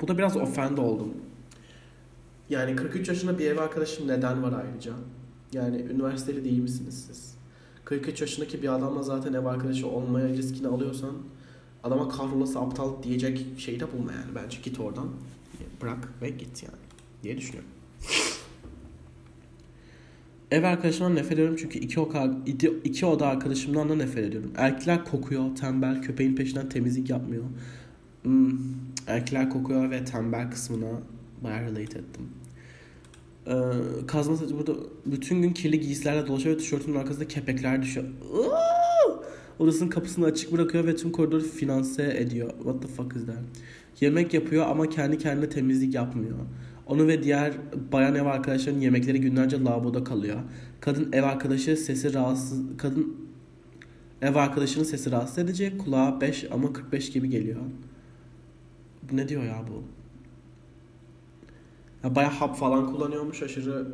Bu 0.00 0.08
da 0.08 0.18
biraz 0.18 0.36
ofend 0.36 0.78
oldum. 0.78 1.14
Yani 2.50 2.76
43 2.76 3.08
yaşında 3.08 3.38
bir 3.38 3.46
ev 3.50 3.58
arkadaşım 3.58 4.08
neden 4.08 4.42
var 4.42 4.52
ayrıca? 4.52 4.92
Yani 5.52 5.76
üniversiteli 5.76 6.44
değil 6.44 6.58
misiniz 6.58 7.04
siz? 7.06 7.34
43 7.84 8.20
yaşındaki 8.20 8.62
bir 8.62 8.74
adamla 8.74 9.02
zaten 9.02 9.32
ev 9.32 9.44
arkadaşı 9.44 9.88
olmaya 9.88 10.28
riskini 10.28 10.68
alıyorsan 10.68 11.12
adama 11.84 12.08
kahrolası 12.08 12.58
aptal 12.58 13.02
diyecek 13.02 13.46
şeyi 13.58 13.80
de 13.80 13.92
bulma 13.92 14.12
yani. 14.12 14.34
Bence 14.34 14.58
git 14.62 14.80
oradan 14.80 15.08
bırak 15.82 16.12
ve 16.22 16.30
git 16.30 16.62
yani 16.62 16.78
diye 17.22 17.36
düşünüyorum. 17.36 17.70
Ev 20.50 20.64
arkadaşımdan 20.64 21.14
nefret 21.14 21.32
ediyorum 21.32 21.56
çünkü 21.58 21.78
iki, 21.78 22.00
oka, 22.00 22.36
iki 22.84 23.06
oda 23.06 23.26
arkadaşımdan 23.26 23.88
da 23.88 23.94
nefret 23.94 24.24
ediyorum. 24.24 24.50
Erkekler 24.56 25.04
kokuyor, 25.04 25.56
tembel, 25.56 26.02
köpeğin 26.02 26.36
peşinden 26.36 26.68
temizlik 26.68 27.10
yapmıyor. 27.10 27.44
Hmm, 28.22 28.58
erkekler 29.06 29.50
kokuyor 29.50 29.90
ve 29.90 30.04
tembel 30.04 30.50
kısmına 30.50 31.00
bayağı 31.44 31.62
relate 31.62 31.98
ettim. 31.98 32.28
Ee, 33.46 33.52
kazma 34.06 34.36
saçı 34.36 34.58
burada 34.58 34.72
bütün 35.06 35.42
gün 35.42 35.52
kirli 35.52 35.80
giysilerle 35.80 36.26
dolaşıyor 36.26 36.56
ve 36.56 36.58
tişörtünün 36.58 36.96
arkasında 36.96 37.28
kepekler 37.28 37.82
düşüyor. 37.82 38.06
Odasının 39.58 39.88
kapısını 39.88 40.24
açık 40.24 40.52
bırakıyor 40.52 40.86
ve 40.86 40.96
tüm 40.96 41.12
koridoru 41.12 41.42
finanse 41.42 42.16
ediyor. 42.18 42.50
What 42.50 42.82
the 42.82 42.88
fuck 42.88 43.16
is 43.16 43.26
that? 43.26 43.38
Yemek 44.00 44.34
yapıyor 44.34 44.66
ama 44.66 44.88
kendi 44.88 45.18
kendine 45.18 45.48
temizlik 45.48 45.94
yapmıyor. 45.94 46.36
Onu 46.86 47.06
ve 47.06 47.22
diğer 47.22 47.52
bayan 47.92 48.14
ev 48.14 48.26
arkadaşlarının 48.26 48.80
yemekleri 48.80 49.20
günlerce 49.20 49.64
lavaboda 49.64 50.04
kalıyor. 50.04 50.40
Kadın 50.80 51.12
ev 51.12 51.22
arkadaşı 51.22 51.76
sesi 51.76 52.14
rahatsız... 52.14 52.76
Kadın 52.78 53.16
ev 54.22 54.34
arkadaşının 54.34 54.84
sesi 54.84 55.10
rahatsız 55.10 55.38
edici. 55.38 55.78
Kulağa 55.78 56.20
5 56.20 56.46
ama 56.52 56.72
45 56.72 57.12
gibi 57.12 57.30
geliyor. 57.30 57.60
Ne 59.12 59.28
diyor 59.28 59.44
ya 59.44 59.64
bu? 59.70 59.82
Ya 62.04 62.14
bayağı 62.14 62.32
hap 62.32 62.56
falan 62.56 62.92
kullanıyormuş 62.92 63.42
aşırı 63.42 63.88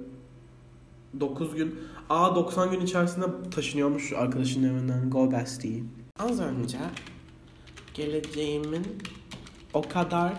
9 1.20 1.54
gün. 1.54 1.74
Aa 2.08 2.34
90 2.34 2.70
gün 2.70 2.80
içerisinde 2.80 3.26
taşınıyormuş 3.50 4.12
arkadaşının 4.12 4.74
evinden. 4.74 5.10
Go 5.10 5.32
bestie. 5.32 5.82
Az 6.18 6.40
önce 6.40 6.78
geleceğimin 7.94 8.86
o 9.74 9.82
kadar 9.82 10.32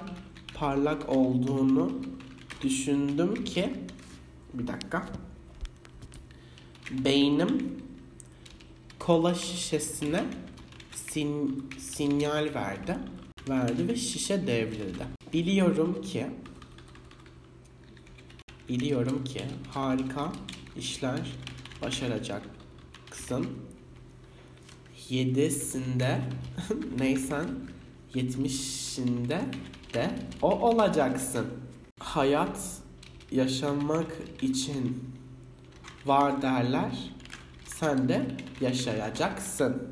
parlak 0.56 1.10
olduğunu 1.10 1.92
düşündüm 2.64 3.44
ki 3.44 3.74
bir 4.54 4.68
dakika. 4.68 5.10
Beynim 6.92 7.82
kola 9.00 9.34
şişesine 9.34 10.24
sin, 10.92 11.66
sinyal 11.80 12.54
verdi. 12.54 12.98
Verdi 13.50 13.88
ve 13.88 13.96
şişe 13.96 14.48
devrildi. 14.48 15.06
Biliyorum 15.34 16.02
ki 16.02 16.28
biliyorum 18.70 19.24
ki 19.24 19.42
harika 19.70 20.32
işler 20.78 21.32
başaracaksın. 21.82 23.48
Yedisinde 25.10 26.22
neysen 27.00 27.46
yetmişinde 28.14 29.42
de 29.94 30.10
o 30.42 30.70
olacaksın. 30.70 31.63
Hayat 32.14 32.60
yaşamak 33.32 34.12
için 34.42 35.04
var 36.06 36.42
derler. 36.42 37.12
Sen 37.66 38.10
de 38.10 38.28
yaşayacaksın. 38.62 39.84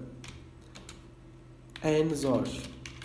En 1.84 2.10
zor 2.10 2.48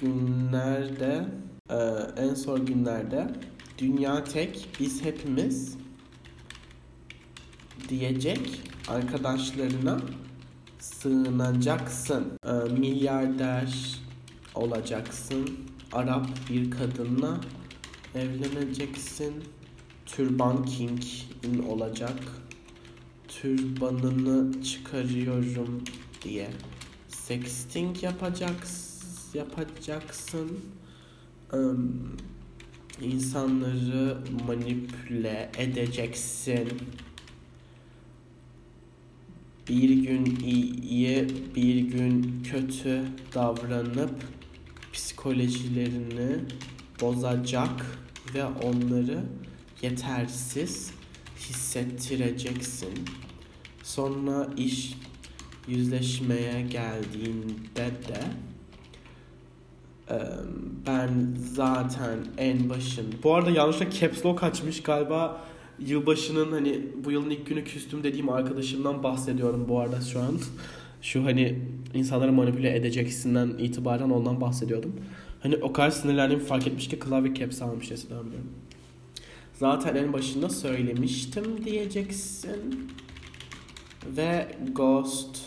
günlerde, 0.01 1.25
e, 1.71 1.77
en 2.17 2.35
zor 2.35 2.59
günlerde 2.59 3.29
dünya 3.79 4.25
tek, 4.25 4.69
biz 4.81 5.05
hepimiz 5.05 5.77
diyecek 7.89 8.63
arkadaşlarına 8.89 10.01
sığınacaksın. 10.79 12.33
E, 12.47 12.53
milyarder 12.53 14.01
olacaksın. 14.55 15.51
Arap 15.93 16.27
bir 16.51 16.71
kadınla 16.71 17.41
evleneceksin. 18.17 19.45
Türban 20.07 20.65
King'in 20.65 21.59
olacak. 21.69 22.19
Türbanını 23.29 24.63
çıkarıyorum 24.63 25.85
diye 26.23 26.51
sexting 27.09 28.03
yapacaksın. 28.03 28.97
yapacaksın. 29.35 30.61
Um, 31.53 32.17
insanları 33.01 34.19
manipüle 34.47 35.51
edeceksin. 35.59 36.69
Bir 39.69 39.89
gün 39.89 40.39
iyi, 40.45 41.29
bir 41.55 41.79
gün 41.79 42.43
kötü 42.43 43.03
davranıp 43.35 44.15
psikolojilerini 44.93 46.39
bozacak 47.01 48.06
ve 48.35 48.45
onları 48.45 49.19
yetersiz 49.83 50.91
hissettireceksin. 51.39 52.95
Sonra 53.83 54.49
iş 54.57 54.95
yüzleşmeye 55.69 56.63
geldiğinde 56.63 57.91
de 58.09 58.21
ben 60.87 61.11
zaten 61.55 62.19
en 62.39 62.71
başın... 62.71 63.07
Bu 63.23 63.35
arada 63.35 63.51
yanlışlıkla 63.51 63.91
caps 63.91 64.25
lock 64.27 64.43
açmış 64.43 64.83
galiba 64.83 65.41
yılbaşının 65.79 66.53
hani 66.53 66.81
bu 67.05 67.11
yılın 67.11 67.31
ilk 67.31 67.47
günü 67.47 67.65
küstüm 67.65 68.05
dediğim 68.05 68.29
arkadaşımdan 68.29 69.03
bahsediyorum 69.03 69.67
bu 69.69 69.81
arada 69.81 70.01
şu 70.01 70.21
an. 70.21 70.39
Şu 71.03 71.25
hani 71.25 71.59
insanları 71.95 72.33
manipüle 72.33 72.77
edeceksinden 72.77 73.49
itibaren 73.49 74.11
ondan 74.11 74.41
bahsediyordum. 74.41 74.93
Hani 75.47 75.57
o 75.57 75.73
kadar 75.73 75.91
sinirlendiğimi 75.91 76.45
fark 76.45 76.67
etmiş 76.67 76.89
ki 76.89 76.99
klavye 76.99 77.35
caps 77.35 77.63
almış 77.63 77.91
devam 77.91 78.27
ediyorum. 78.27 78.51
Zaten 79.55 79.95
en 79.95 80.13
başında 80.13 80.49
söylemiştim 80.49 81.65
diyeceksin. 81.65 82.91
Ve 84.17 84.57
Ghost 84.73 85.39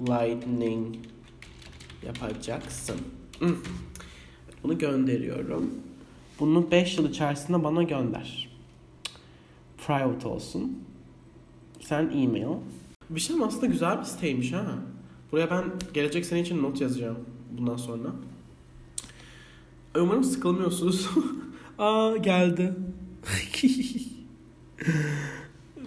Lightning 0.00 0.96
yapacaksın. 2.06 2.96
Bunu 4.62 4.78
gönderiyorum. 4.78 5.70
Bunu 6.40 6.70
5 6.70 6.98
yıl 6.98 7.10
içerisinde 7.10 7.64
bana 7.64 7.82
gönder. 7.82 8.48
Private 9.86 10.28
olsun. 10.28 10.78
Sen 11.80 12.10
e-mail. 12.10 12.56
Bir 13.10 13.20
şey 13.20 13.36
aslında 13.44 13.66
güzel 13.66 13.98
bir 13.98 14.04
siteymiş 14.04 14.52
ha. 14.52 14.78
Buraya 15.32 15.50
ben 15.50 15.64
gelecek 15.94 16.26
sene 16.26 16.40
için 16.40 16.62
not 16.62 16.80
yazacağım 16.80 17.18
bundan 17.58 17.76
sonra. 17.76 18.12
Umarım 19.96 20.24
sıkılmıyorsunuz. 20.24 21.10
Aa 21.78 22.16
geldi. 22.16 22.74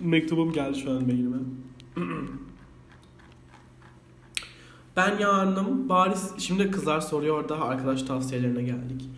Mektubum 0.02 0.52
geldi 0.52 0.80
şu 0.80 0.91
an 0.91 1.04
mailime. 1.04 1.38
ben 4.96 5.18
yandım 5.18 5.89
bari 5.89 6.13
şimdi 6.38 6.72
kızlar 6.72 7.02
soruyor 7.02 7.50
da 7.50 7.62
arkadaş 7.62 8.04
tavsiyelerine 8.04 8.63
geldik. 8.63 9.10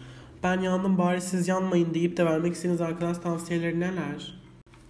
Ben 0.43 0.61
yandım 0.61 0.97
bari 0.97 1.21
siz 1.21 1.47
yanmayın 1.47 1.93
deyip 1.93 2.17
de 2.17 2.25
vermek 2.25 2.53
istediğiniz 2.53 2.81
arkadaş 2.81 3.17
tavsiyeleri 3.17 3.79
neler? 3.79 4.37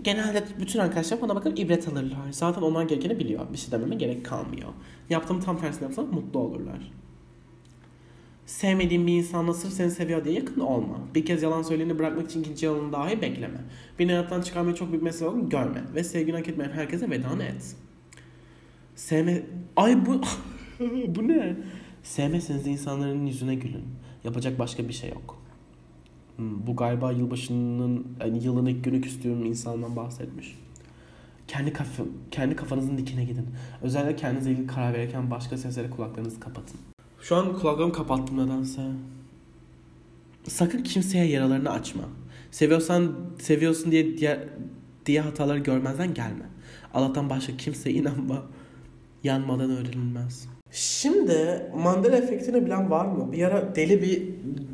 Genelde 0.02 0.44
bütün 0.60 0.80
arkadaşlar 0.80 1.22
bana 1.22 1.36
bakıp 1.36 1.60
ibret 1.60 1.88
alırlar. 1.88 2.32
Zaten 2.32 2.62
onlar 2.62 2.84
gerekeni 2.84 3.20
biliyor. 3.20 3.54
Bir 3.54 3.58
şey 3.58 3.72
dememe 3.72 3.96
gerek 3.96 4.26
kalmıyor. 4.26 4.70
Yaptığım 5.10 5.40
tam 5.40 5.60
tersini 5.60 5.84
yapsam 5.84 6.06
mutlu 6.06 6.40
olurlar. 6.40 6.92
Sevmediğin 8.48 9.08
bir 9.08 9.14
insanla 9.14 9.54
sırf 9.54 9.74
seni 9.74 9.92
seviyor 9.92 10.26
diye 10.26 10.36
yakın 10.36 10.62
olma. 10.62 11.00
Bir 11.16 11.26
kez 11.26 11.44
yalan 11.44 11.62
söyleyeni 11.62 12.00
bırakmak 12.00 12.26
için 12.26 12.42
ikinci 12.42 12.66
yalanı 12.66 12.94
dahi 12.94 13.22
bekleme. 13.22 13.58
Bir 14.00 14.08
hayattan 14.08 14.42
çıkarmayı 14.42 14.76
çok 14.76 14.92
büyük 14.92 15.04
mesele 15.04 15.30
olduğunu 15.30 15.50
görme. 15.50 15.84
Ve 15.96 16.04
sevgini 16.04 16.36
hak 16.36 16.48
etmeyen 16.48 16.72
herkese 16.72 17.10
vedanı 17.10 17.44
et. 17.44 17.76
Sevme... 18.96 19.44
Ay 19.76 20.06
bu... 20.06 20.22
bu 21.16 21.28
ne? 21.28 21.56
Sevmeseniz 22.04 22.68
insanların 22.68 23.26
yüzüne 23.26 23.56
gülün. 23.56 23.86
Yapacak 24.24 24.60
başka 24.60 24.88
bir 24.88 24.94
şey 24.94 25.10
yok. 25.10 25.42
Hmm, 26.36 26.68
bu 26.68 26.76
galiba 26.76 27.12
yılbaşının 27.12 28.08
yani 28.20 28.44
yılın 28.44 28.66
ilk 28.66 28.84
günü 28.84 29.02
küstüğüm 29.02 29.46
insandan 29.46 29.96
bahsetmiş. 29.96 30.60
Kendi 31.48 31.74
kafa, 31.74 32.04
kendi 32.32 32.56
kafanızın 32.56 32.98
dikine 32.98 33.26
gidin. 33.26 33.48
Özellikle 33.82 34.16
kendinize 34.16 34.52
ilgili 34.52 34.68
karar 34.68 34.94
verirken 34.94 35.32
başka 35.32 35.58
seslere 35.58 35.90
kulaklarınızı 35.90 36.40
kapatın. 36.40 36.80
Şu 37.22 37.36
an 37.36 37.60
kulaklarımı 37.60 37.94
kapattım 37.94 38.48
nedense. 38.48 38.82
Sakın 40.48 40.84
kimseye 40.84 41.26
yaralarını 41.26 41.70
açma. 41.70 42.04
Seviyorsan 42.52 43.12
seviyorsun 43.40 43.92
diye 43.92 44.18
diye, 44.18 44.50
diye 45.06 45.22
hataları 45.22 45.60
görmezden 45.60 46.14
gelme. 46.14 46.46
Allah'tan 46.94 47.30
başka 47.30 47.58
kimseye 47.58 47.96
inanma. 47.96 48.44
Yanmadan 49.24 49.70
öğrenilmez. 49.70 50.48
Şimdi 50.72 51.66
Mandela 51.76 52.18
efektini 52.18 52.66
bilen 52.66 52.92
var 52.92 53.06
mı? 53.06 53.32
Bir 53.32 53.44
ara 53.44 53.76
deli 53.76 54.02
bir 54.02 54.30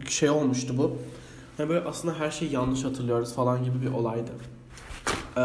şey 0.09 0.29
olmuştu 0.29 0.73
bu. 0.77 0.97
Yani 1.59 1.69
böyle 1.69 1.85
aslında 1.85 2.19
her 2.19 2.31
şeyi 2.31 2.53
yanlış 2.53 2.83
hatırlıyoruz 2.83 3.33
falan 3.33 3.63
gibi 3.63 3.81
bir 3.81 3.91
olaydı. 3.91 4.31
Ee, 5.37 5.41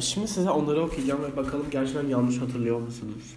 şimdi 0.00 0.28
size 0.28 0.50
onları 0.50 0.82
okuyacağım 0.82 1.22
ve 1.22 1.36
bakalım 1.36 1.66
gerçekten 1.70 2.08
yanlış 2.08 2.40
hatırlıyor 2.40 2.80
musunuz? 2.80 3.34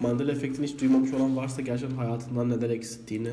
Mandela 0.00 0.32
efektini 0.32 0.66
hiç 0.66 0.80
duymamış 0.80 1.12
olan 1.12 1.36
varsa 1.36 1.62
gerçekten 1.62 1.96
hayatından 1.96 2.50
neler 2.50 2.70
eksilttiğini 2.70 3.28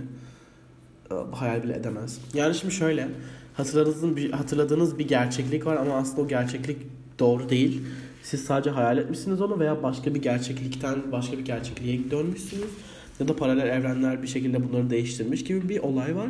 e, 1.11 1.13
hayal 1.35 1.63
bile 1.63 1.75
edemez. 1.75 2.19
Yani 2.33 2.55
şimdi 2.55 2.73
şöyle 2.73 3.07
hatırladığınız 3.53 4.15
bir, 4.15 4.31
hatırladığınız 4.31 4.99
bir 4.99 5.07
gerçeklik 5.07 5.65
var 5.65 5.75
ama 5.75 5.95
aslında 5.95 6.21
o 6.21 6.27
gerçeklik 6.27 6.77
doğru 7.19 7.49
değil. 7.49 7.81
Siz 8.23 8.43
sadece 8.43 8.69
hayal 8.69 8.97
etmişsiniz 8.97 9.41
onu 9.41 9.59
veya 9.59 9.83
başka 9.83 10.15
bir 10.15 10.21
gerçeklikten 10.21 11.11
başka 11.11 11.37
bir 11.37 11.45
gerçekliğe 11.45 12.11
dönmüşsünüz. 12.11 12.69
Ya 13.19 13.27
da 13.27 13.35
paralel 13.35 13.67
evrenler 13.67 14.23
bir 14.23 14.27
şekilde 14.27 14.69
bunları 14.69 14.89
değiştirmiş 14.89 15.43
gibi 15.43 15.69
bir 15.69 15.79
olay 15.79 16.15
var. 16.15 16.29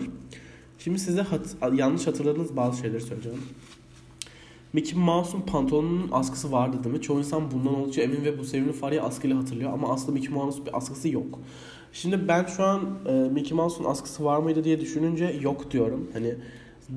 Şimdi 0.80 1.00
size 1.00 1.22
hat, 1.22 1.42
yanlış 1.74 2.08
hatırladığınız 2.08 2.56
bazı 2.56 2.82
şeyleri 2.82 3.02
söyleyeceğim. 3.02 3.42
Mickey 4.74 5.00
Mouse'un 5.00 5.42
pantolonunun 5.42 6.10
askısı 6.12 6.52
vardı 6.52 6.84
değil 6.84 6.96
mi? 6.96 7.02
Çoğu 7.02 7.20
insan 7.20 7.52
bundan 7.52 7.80
oldukça 7.80 8.02
emin 8.02 8.26
ve 8.26 8.40
bu 8.40 8.44
sevimli 8.44 8.74
fareyi 8.74 9.02
askıyla 9.02 9.38
hatırlıyor 9.38 9.74
ama 9.74 9.94
aslında 9.94 10.12
Mickey 10.12 10.30
Mouse'un 10.30 10.66
bir 10.66 10.78
askısı 10.78 11.10
yok. 11.10 11.40
Şimdi 11.94 12.28
ben 12.28 12.46
şu 12.46 12.64
an 12.64 13.00
e, 13.06 13.12
Mickey 13.12 13.58
Mouse'un 13.58 13.90
askısı 13.90 14.26
var 14.26 14.38
mıydı 14.38 14.64
diye 14.64 14.80
düşününce 14.80 15.40
yok 15.42 15.72
diyorum. 15.72 16.08
Hani 16.14 16.36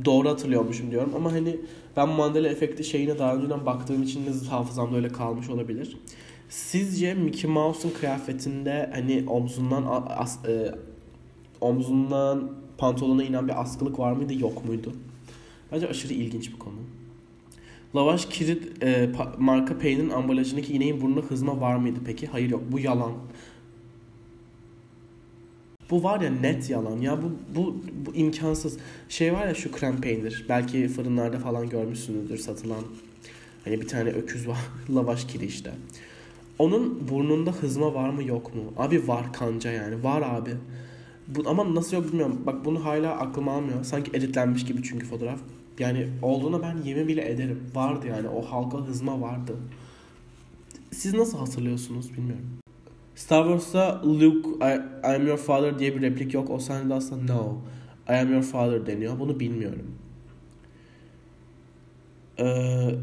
doğru 0.04 0.28
hatırlıyormuşum 0.28 0.90
diyorum 0.90 1.12
ama 1.16 1.32
hani 1.32 1.56
ben 1.96 2.08
Mandela 2.08 2.48
efekti 2.48 2.84
şeyine 2.84 3.18
daha 3.18 3.34
önceden 3.34 3.66
baktığım 3.66 4.02
için 4.02 4.26
de 4.26 4.46
hafızamda 4.50 4.96
öyle 4.96 5.08
kalmış 5.08 5.50
olabilir. 5.50 5.96
Sizce 6.48 7.14
Mickey 7.14 7.50
Mouse'un 7.50 7.92
kıyafetinde 7.92 8.90
hani 8.94 9.24
omzundan 9.28 10.06
as, 10.08 10.44
e, 10.44 10.74
omzundan 11.60 12.50
pantolona 12.78 13.24
inen 13.24 13.48
bir 13.48 13.60
askılık 13.60 13.98
var 13.98 14.12
mıydı 14.12 14.34
yok 14.34 14.64
muydu? 14.64 14.92
Bence 15.72 15.88
aşırı 15.88 16.12
ilginç 16.12 16.52
bir 16.52 16.58
konu. 16.58 16.76
Lavaş 17.94 18.26
Kirit 18.26 18.82
e, 18.82 19.10
marka 19.38 19.78
peynirin 19.78 20.10
ambalajındaki 20.10 20.72
ineğin 20.72 21.00
burnuna 21.00 21.20
hızma 21.20 21.60
var 21.60 21.76
mıydı 21.76 21.98
peki? 22.06 22.26
Hayır 22.26 22.50
yok. 22.50 22.62
Bu 22.72 22.78
yalan. 22.78 23.12
Bu 25.90 26.02
var 26.02 26.20
ya 26.20 26.30
net 26.30 26.70
yalan. 26.70 27.00
Ya 27.00 27.22
bu, 27.22 27.32
bu, 27.56 27.76
bu 28.06 28.14
imkansız. 28.14 28.78
Şey 29.08 29.32
var 29.32 29.46
ya 29.46 29.54
şu 29.54 29.72
krem 29.72 30.00
peynir. 30.00 30.46
Belki 30.48 30.88
fırınlarda 30.88 31.38
falan 31.38 31.68
görmüşsünüzdür 31.68 32.38
satılan. 32.38 32.82
Hani 33.64 33.80
bir 33.80 33.88
tane 33.88 34.10
öküz 34.10 34.48
var. 34.48 34.58
Lavaş 34.94 35.24
kiri 35.24 35.44
işte. 35.44 35.72
Onun 36.58 37.08
burnunda 37.08 37.52
hızma 37.52 37.94
var 37.94 38.10
mı 38.10 38.22
yok 38.22 38.54
mu? 38.54 38.62
Abi 38.76 39.08
var 39.08 39.32
kanca 39.32 39.70
yani. 39.70 40.04
Var 40.04 40.22
abi. 40.22 40.50
Bu, 41.28 41.42
ama 41.46 41.74
nasıl 41.74 41.96
yok 41.96 42.08
bilmiyorum. 42.08 42.42
Bak 42.46 42.64
bunu 42.64 42.84
hala 42.84 43.18
aklıma 43.18 43.52
almıyor. 43.52 43.84
Sanki 43.84 44.10
editlenmiş 44.14 44.64
gibi 44.64 44.82
çünkü 44.82 45.06
fotoğraf. 45.06 45.40
Yani 45.78 46.08
olduğuna 46.22 46.62
ben 46.62 46.76
yemin 46.84 47.08
bile 47.08 47.30
ederim. 47.30 47.62
Vardı 47.74 48.06
yani 48.06 48.28
o 48.28 48.42
halka 48.42 48.78
hızma 48.78 49.20
vardı. 49.20 49.56
Siz 50.92 51.14
nasıl 51.14 51.38
hatırlıyorsunuz 51.38 52.12
bilmiyorum. 52.12 52.46
Star 53.14 53.44
Wars'ta 53.44 54.02
Luke 54.04 54.48
I, 54.48 54.80
I 55.04 55.16
am 55.16 55.26
your 55.26 55.38
father 55.38 55.78
diye 55.78 55.96
bir 55.96 56.02
replik 56.02 56.34
yok. 56.34 56.50
O 56.50 56.58
sahnede 56.58 56.94
aslında 56.94 57.34
no. 57.34 57.58
I 58.08 58.12
am 58.12 58.32
your 58.32 58.42
father 58.42 58.86
deniyor. 58.86 59.18
Bunu 59.18 59.40
bilmiyorum. 59.40 59.94
Ee, 62.38 62.94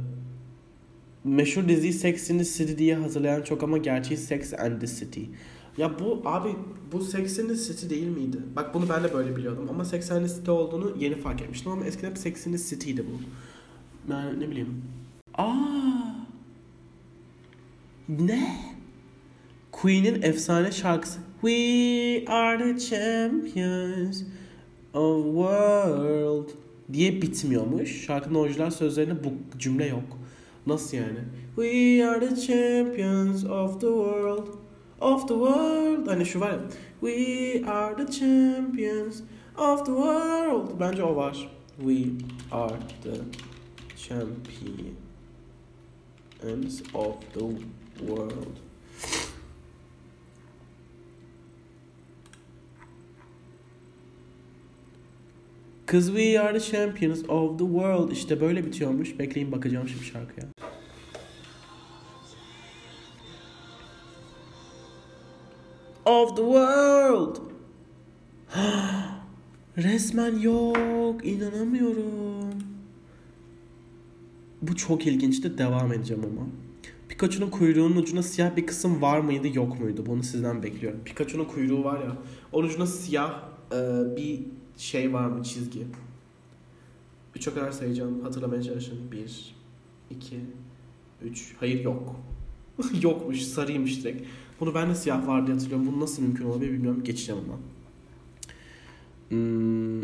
meşhur 1.24 1.68
diziyi 1.68 1.94
Sex 1.94 2.30
in 2.30 2.38
the 2.38 2.46
City 2.46 2.78
diye 2.78 2.96
hazırlayan 2.96 3.42
çok 3.42 3.64
ama 3.64 3.78
gerçeği 3.78 4.18
Sex 4.18 4.54
and 4.54 4.82
the 4.82 4.88
City. 4.88 5.22
Ya 5.78 6.00
bu 6.00 6.22
abi 6.26 6.56
bu 6.92 7.02
Sex 7.02 7.40
and 7.40 7.50
the 7.50 7.56
City 7.56 7.90
değil 7.90 8.08
miydi? 8.08 8.38
Bak 8.56 8.74
bunu 8.74 8.90
ben 8.90 9.04
de 9.04 9.14
böyle 9.14 9.36
biliyordum 9.36 9.68
ama 9.70 9.86
Sex 9.86 10.12
and 10.12 10.28
the 10.28 10.34
City 10.34 10.52
olduğunu 10.52 10.94
yeni 11.00 11.16
fark 11.16 11.42
etmiştim 11.42 11.72
ama 11.72 11.86
eskiden 11.86 12.10
hep 12.10 12.18
Sex 12.18 12.48
and 12.48 12.54
the 12.54 12.64
City'ydi 12.64 13.06
bu. 13.08 13.22
Yani 14.14 14.40
ne 14.40 14.50
bileyim. 14.52 14.84
Aa! 15.34 15.54
Ne? 18.10 18.58
Queen'in 19.72 20.22
efsane 20.22 20.72
şarkısı 20.72 21.20
We 21.42 22.26
are 22.28 22.58
the 22.58 22.80
champions 22.80 24.24
of 24.94 25.26
world 25.26 26.50
diye 26.94 27.22
bitmiyormuş. 27.22 28.06
Şarkının 28.06 28.40
orijinal 28.40 28.72
sözlerinde 28.72 29.24
bu 29.24 29.60
cümle 29.60 29.86
yok. 29.86 30.20
Nasıl 30.68 30.98
yani? 30.98 31.20
We 31.56 32.08
are 32.08 32.30
the 32.30 32.36
champions 32.36 33.44
of 33.46 33.82
the 33.82 33.88
world 33.88 34.62
of 35.04 35.28
the 35.28 35.34
world. 35.34 36.08
Hani 36.08 36.26
şu 36.26 36.39
var 36.39 36.52
ya. 36.52 36.60
We 37.02 37.66
are 37.66 38.06
the 38.06 38.12
champions 38.12 39.22
of 39.58 39.86
the 39.86 39.92
world. 39.92 40.80
Bence 40.80 41.04
o 41.04 41.16
var. 41.16 41.50
We 41.78 42.06
are 42.52 42.80
the 43.04 43.22
champions 43.98 44.84
of 46.94 47.16
the 47.34 47.46
world. 48.00 48.60
Cause 55.86 56.12
we 56.12 56.38
are 56.38 56.54
the 56.54 56.60
champions 56.60 57.24
of 57.30 57.58
the 57.58 57.66
world. 57.66 58.12
İşte 58.12 58.42
böyle 58.42 58.66
bitiyormuş. 58.66 59.20
Bekleyin 59.20 59.52
bakacağım 59.52 59.88
şimdi 59.88 60.06
şarkıya. 60.06 60.53
Of 66.06 66.36
the 66.36 66.44
world. 66.44 67.38
Resmen 69.78 70.39
yok. 70.39 71.26
İnanamıyorum. 71.26 72.63
Bu 74.62 74.76
çok 74.76 75.08
ilginçti. 75.08 75.58
Devam 75.58 75.94
edeceğim 75.94 76.24
ama. 76.26 76.48
Pikachu'nun 77.10 77.50
kuyruğunun 77.50 77.96
ucuna 77.96 78.24
siyah 78.24 78.56
bir 78.56 78.66
kısım 78.66 79.02
var 79.02 79.20
mıydı 79.20 79.48
yok 79.58 79.80
muydu? 79.80 80.04
Bunu 80.06 80.24
sizden 80.24 80.63
bekliyorum. 80.63 81.00
Pikachu'nun 81.06 81.46
kuyruğu 81.46 81.84
var 81.84 82.00
ya. 82.00 82.18
Onun 82.52 82.68
ucuna 82.68 82.88
siyah 82.88 83.44
e, 83.72 83.78
bir 84.16 84.39
şey 84.78 85.13
var 85.13 85.28
mı 85.28 85.44
çizgi? 85.44 85.88
Üçe 87.36 87.54
kadar 87.54 87.72
sayacağım. 87.72 88.22
Hatırlamaya 88.22 88.63
çalışın. 88.63 89.12
Bir, 89.12 89.56
iki, 90.10 90.39
üç. 91.22 91.54
Hayır 91.60 91.84
yok. 91.84 92.16
Yokmuş. 93.02 93.42
Sarıymış 93.42 94.04
direkt. 94.04 94.28
Bunu 94.63 94.76
ben 94.76 94.89
de 94.89 94.95
siyah 94.95 95.28
var 95.28 95.47
diye 95.47 95.56
hatırlıyorum. 95.56 95.88
Bunu 95.88 95.99
nasıl 95.99 96.21
mümkün 96.21 96.45
olabilir 96.45 96.71
bilmiyorum. 96.71 97.04
Geçeceğim 97.04 97.41
ama. 97.45 97.58
Hmm. 99.30 100.02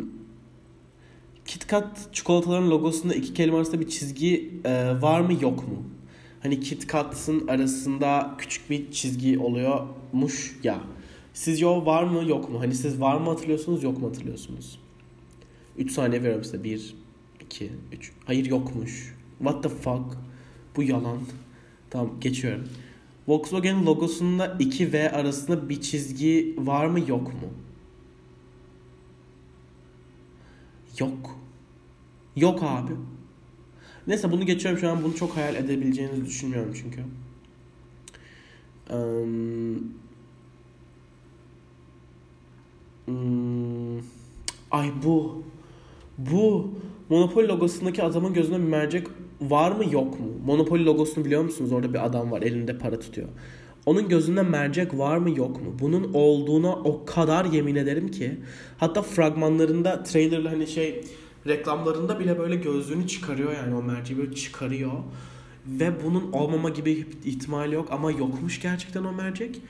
KitKat 1.46 2.10
çikolataların 2.14 2.70
logosunda 2.70 3.14
iki 3.14 3.34
kelime 3.34 3.58
arasında 3.58 3.80
bir 3.80 3.88
çizgi 3.88 4.54
e, 4.66 5.02
var 5.02 5.22
mı 5.22 5.34
yok 5.42 5.68
mu? 5.68 5.84
Hani 6.44 6.60
KitKat'ın 6.60 7.48
arasında 7.48 8.36
küçük 8.38 8.70
bir 8.70 8.92
çizgi 8.92 9.40
oluyormuş 9.40 10.60
ya. 10.64 10.82
Sizce 11.34 11.68
o 11.68 11.86
var 11.86 12.04
mı 12.04 12.30
yok 12.30 12.50
mu? 12.50 12.60
Hani 12.60 12.76
siz 12.76 13.02
var 13.02 13.18
mı 13.18 13.30
hatırlıyorsunuz 13.30 13.84
yok 13.84 14.02
mu 14.02 14.08
hatırlıyorsunuz? 14.08 14.80
3 15.78 15.92
saniye 15.92 16.22
veriyorum 16.22 16.44
size. 16.44 16.64
1, 16.64 16.96
2, 17.40 17.72
3. 17.92 18.12
Hayır 18.26 18.46
yokmuş. 18.46 19.16
What 19.38 19.64
the 19.64 19.70
fuck? 19.70 20.18
Bu 20.76 20.84
yalan. 20.84 21.18
Tamam 21.90 22.12
geçiyorum. 22.22 22.68
Volkswagen 23.30 23.86
logosunda 23.86 24.58
2 24.60 24.94
V 24.94 25.12
arasında 25.12 25.70
bir 25.70 25.82
çizgi 25.82 26.56
var 26.58 26.86
mı 26.86 27.00
yok 27.00 27.28
mu? 27.28 27.50
Yok. 31.00 31.40
Yok 32.36 32.60
abi. 32.64 32.92
Neyse 34.08 34.32
bunu 34.32 34.46
geçiyorum 34.46 34.80
şu 34.80 34.90
an. 34.90 35.04
Bunu 35.04 35.16
çok 35.16 35.38
hayal 35.38 35.56
edebileceğinizi 35.56 36.26
düşünmüyorum 36.26 36.74
çünkü. 36.74 37.04
Um, 38.94 40.00
Hmm. 43.10 44.00
Ay 44.72 44.92
bu. 45.04 45.44
Bu. 46.18 46.72
Monopoly 47.10 47.48
logosundaki 47.48 48.04
adamın 48.04 48.34
gözünde 48.34 48.58
bir 48.58 48.64
mercek 48.64 49.08
var 49.42 49.72
mı 49.72 49.84
yok 49.92 50.20
mu? 50.20 50.26
Monopoly 50.46 50.86
logosunu 50.86 51.26
biliyor 51.26 51.44
musunuz? 51.44 51.72
Orada 51.72 51.94
bir 51.94 52.06
adam 52.06 52.32
var 52.32 52.42
elinde 52.42 52.78
para 52.78 53.00
tutuyor. 53.00 53.28
Onun 53.86 54.10
gözünde 54.10 54.42
mercek 54.42 54.98
var 54.98 55.18
mı 55.18 55.38
yok 55.38 55.62
mu? 55.62 55.76
Bunun 55.80 56.14
olduğuna 56.14 56.74
o 56.74 57.06
kadar 57.06 57.46
yemin 57.46 57.76
ederim 57.76 58.12
ki. 58.12 58.38
Hatta 58.78 59.02
fragmanlarında 59.02 60.04
trailerlı 60.04 60.48
hani 60.48 60.68
şey 60.68 61.04
reklamlarında 61.48 62.20
bile 62.20 62.40
böyle 62.40 62.56
gözlüğünü 62.56 63.08
çıkarıyor 63.08 63.52
yani 63.52 63.76
o 63.76 63.84
merceği 63.84 64.20
böyle 64.20 64.34
çıkarıyor. 64.34 64.92
Ve 65.68 65.92
bunun 66.06 66.32
olmama 66.32 66.70
gibi 66.70 67.06
ihtimali 67.26 67.76
yok 67.76 67.88
ama 67.92 68.12
yokmuş 68.12 68.62
gerçekten 68.62 69.04
o 69.04 69.12
mercek. 69.12 69.62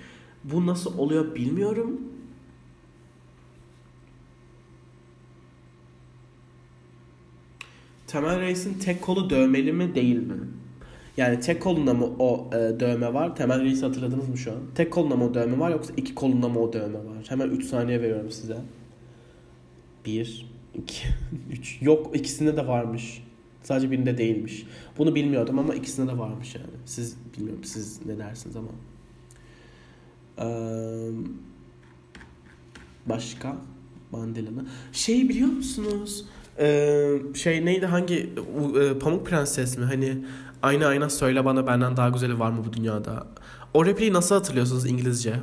Bu 0.44 0.66
nasıl 0.66 0.98
oluyor 0.98 1.36
bilmiyorum. 1.36 2.02
Temel 8.12 8.39
Reis'in 8.41 8.74
tek 8.74 9.02
kolu 9.02 9.30
dövmeli 9.30 9.74
mi 9.74 9.95
değil 9.95 10.17
mi? 10.17 10.38
Yani 11.17 11.39
tek 11.39 11.62
kolunda 11.62 11.93
mı 11.93 12.06
o 12.19 12.50
e, 12.54 12.80
dövme 12.80 13.13
var? 13.13 13.36
Temel 13.36 13.63
Reis'i 13.63 13.86
hatırladınız 13.86 14.30
mı 14.30 14.38
şu 14.38 14.52
an? 14.52 14.58
Tek 14.76 14.93
kolunda 14.93 15.15
mı 15.15 15.26
o 15.26 15.34
dövme 15.34 15.60
var 15.60 15.69
yoksa 15.69 15.93
iki 15.98 16.15
kolunda 16.15 16.50
mı 16.50 16.60
o 16.60 16.74
dövme 16.74 16.98
var? 16.98 17.26
Hemen 17.30 17.50
3 17.50 17.65
saniye 17.65 18.02
veriyorum 18.02 18.32
size. 18.32 18.58
1 20.06 20.50
İki, 20.76 21.08
üç. 21.52 21.82
Yok 21.82 22.15
ikisinde 22.15 22.58
de 22.58 22.67
varmış. 22.67 23.24
Sadece 23.63 23.91
birinde 23.91 24.17
değilmiş. 24.17 24.65
Bunu 24.98 25.15
bilmiyordum 25.15 25.60
ama 25.60 25.76
ikisinde 25.76 26.12
de 26.12 26.17
varmış 26.17 26.56
yani. 26.56 26.67
Siz 26.86 27.17
bilmiyorum 27.38 27.63
siz 27.63 28.06
ne 28.06 28.17
dersiniz 28.17 28.56
ama. 28.56 28.69
Ee, 30.39 31.12
başka 33.06 33.58
Mandela 34.12 34.50
Şey 34.91 35.30
biliyor 35.30 35.50
musunuz? 35.50 36.26
Ee, 36.60 37.17
şey 37.36 37.65
neydi 37.65 37.86
hangi 37.86 38.34
e, 38.82 39.00
Pamuk 39.00 39.28
Prenses 39.28 39.78
mi? 39.78 39.86
Hani 39.86 40.17
ayna 40.62 40.88
ayna 40.88 41.10
söyle 41.10 41.45
bana 41.45 41.67
benden 41.67 41.98
daha 41.98 42.10
güzeli 42.10 42.39
var 42.39 42.52
mı 42.52 42.63
bu 42.67 42.74
dünyada? 42.74 43.28
O 43.74 43.86
repliği 43.86 44.13
nasıl 44.13 44.36
hatırlıyorsunuz 44.36 44.86
İngilizce? 44.86 45.36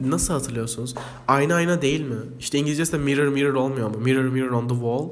Nasıl 0.00 0.34
hatırlıyorsunuz? 0.34 0.94
Ayna 1.28 1.54
ayna 1.54 1.82
değil 1.82 2.00
mi? 2.00 2.16
İşte 2.40 2.58
İngilizcesi 2.58 2.92
de 2.92 2.98
mirror 2.98 3.28
mirror 3.28 3.54
olmuyor 3.54 3.88
mu? 3.88 3.96
Mirror 3.98 4.24
mirror 4.24 4.50
on 4.50 4.68
the 4.68 4.74
wall. 4.74 5.08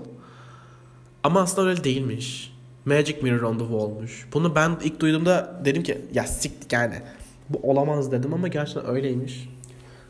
Ama 1.25 1.41
aslında 1.41 1.69
öyle 1.69 1.85
değilmiş. 1.85 2.57
Magic 2.85 3.23
mirror 3.23 3.43
on 3.43 3.59
the 3.59 3.65
wall'muş. 3.65 4.27
Bunu 4.33 4.55
ben 4.55 4.77
ilk 4.85 5.01
duyduğumda 5.01 5.61
dedim 5.65 5.83
ki 5.83 6.01
ya 6.13 6.27
siktik 6.27 6.73
yani. 6.73 7.03
Bu 7.49 7.71
olamaz 7.71 8.13
dedim 8.13 8.35
ama 8.35 8.49
gerçekten 8.49 8.87
öyleymiş. 8.87 9.49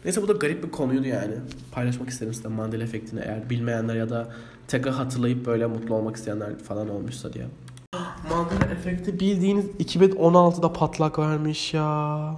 Neyse 0.04 0.22
bu 0.22 0.28
da 0.28 0.32
garip 0.32 0.64
bir 0.64 0.70
konuydu 0.70 1.06
yani. 1.06 1.34
Paylaşmak 1.72 2.08
isterim 2.08 2.34
size 2.34 2.48
Mandela 2.48 2.84
efektini 2.84 3.20
eğer 3.20 3.50
bilmeyenler 3.50 3.94
ya 3.94 4.10
da 4.10 4.32
tekrar 4.68 4.94
hatırlayıp 4.94 5.46
böyle 5.46 5.66
mutlu 5.66 5.94
olmak 5.94 6.16
isteyenler 6.16 6.58
falan 6.58 6.88
olmuşsa 6.88 7.32
diye. 7.32 7.46
Mandela 8.30 8.72
efekti 8.72 9.20
bildiğiniz 9.20 9.66
2016'da 9.66 10.72
patlak 10.72 11.18
vermiş 11.18 11.74
ya. 11.74 12.34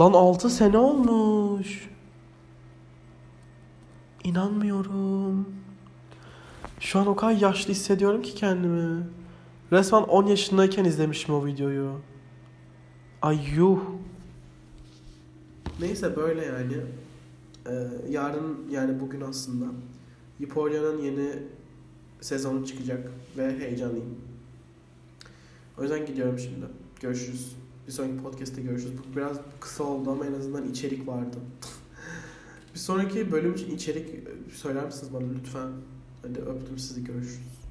Lan 0.00 0.12
6 0.12 0.50
sene 0.50 0.78
olmuş. 0.78 1.90
İnanmıyorum. 4.24 5.48
Şu 6.80 6.98
an 6.98 7.06
o 7.06 7.16
kadar 7.16 7.32
yaşlı 7.32 7.70
hissediyorum 7.70 8.22
ki 8.22 8.34
kendimi. 8.34 9.02
Resmen 9.72 10.02
10 10.02 10.26
yaşındayken 10.26 10.84
izlemişim 10.84 11.34
o 11.34 11.46
videoyu. 11.46 12.00
Ay 13.22 13.38
yuh. 13.56 13.80
Neyse 15.80 16.16
böyle 16.16 16.44
yani. 16.44 16.76
Ee, 17.66 17.88
yarın 18.10 18.70
yani 18.70 19.00
bugün 19.00 19.20
aslında 19.20 19.66
Euphoria'nın 20.40 20.98
yeni 21.02 21.30
sezonu 22.20 22.66
çıkacak 22.66 23.10
ve 23.38 23.58
heyecanlıyım. 23.58 24.14
O 25.78 25.82
yüzden 25.82 26.06
gidiyorum 26.06 26.38
şimdi. 26.38 26.66
Görüşürüz. 27.00 27.56
Bir 27.86 27.92
sonraki 27.92 28.16
podcast'te 28.16 28.62
görüşürüz. 28.62 28.92
Bu 28.98 29.16
biraz 29.16 29.36
kısa 29.60 29.84
oldu 29.84 30.10
ama 30.10 30.26
en 30.26 30.32
azından 30.32 30.68
içerik 30.68 31.08
vardı. 31.08 31.36
bir 32.74 32.78
sonraki 32.78 33.32
bölüm 33.32 33.54
için 33.54 33.76
içerik 33.76 34.08
söyler 34.52 34.84
misiniz 34.84 35.12
bana 35.12 35.24
lütfen? 35.38 35.68
Hadi 36.22 36.40
öptüm 36.40 36.78
sizi 36.78 37.04
görüşürüz. 37.04 37.63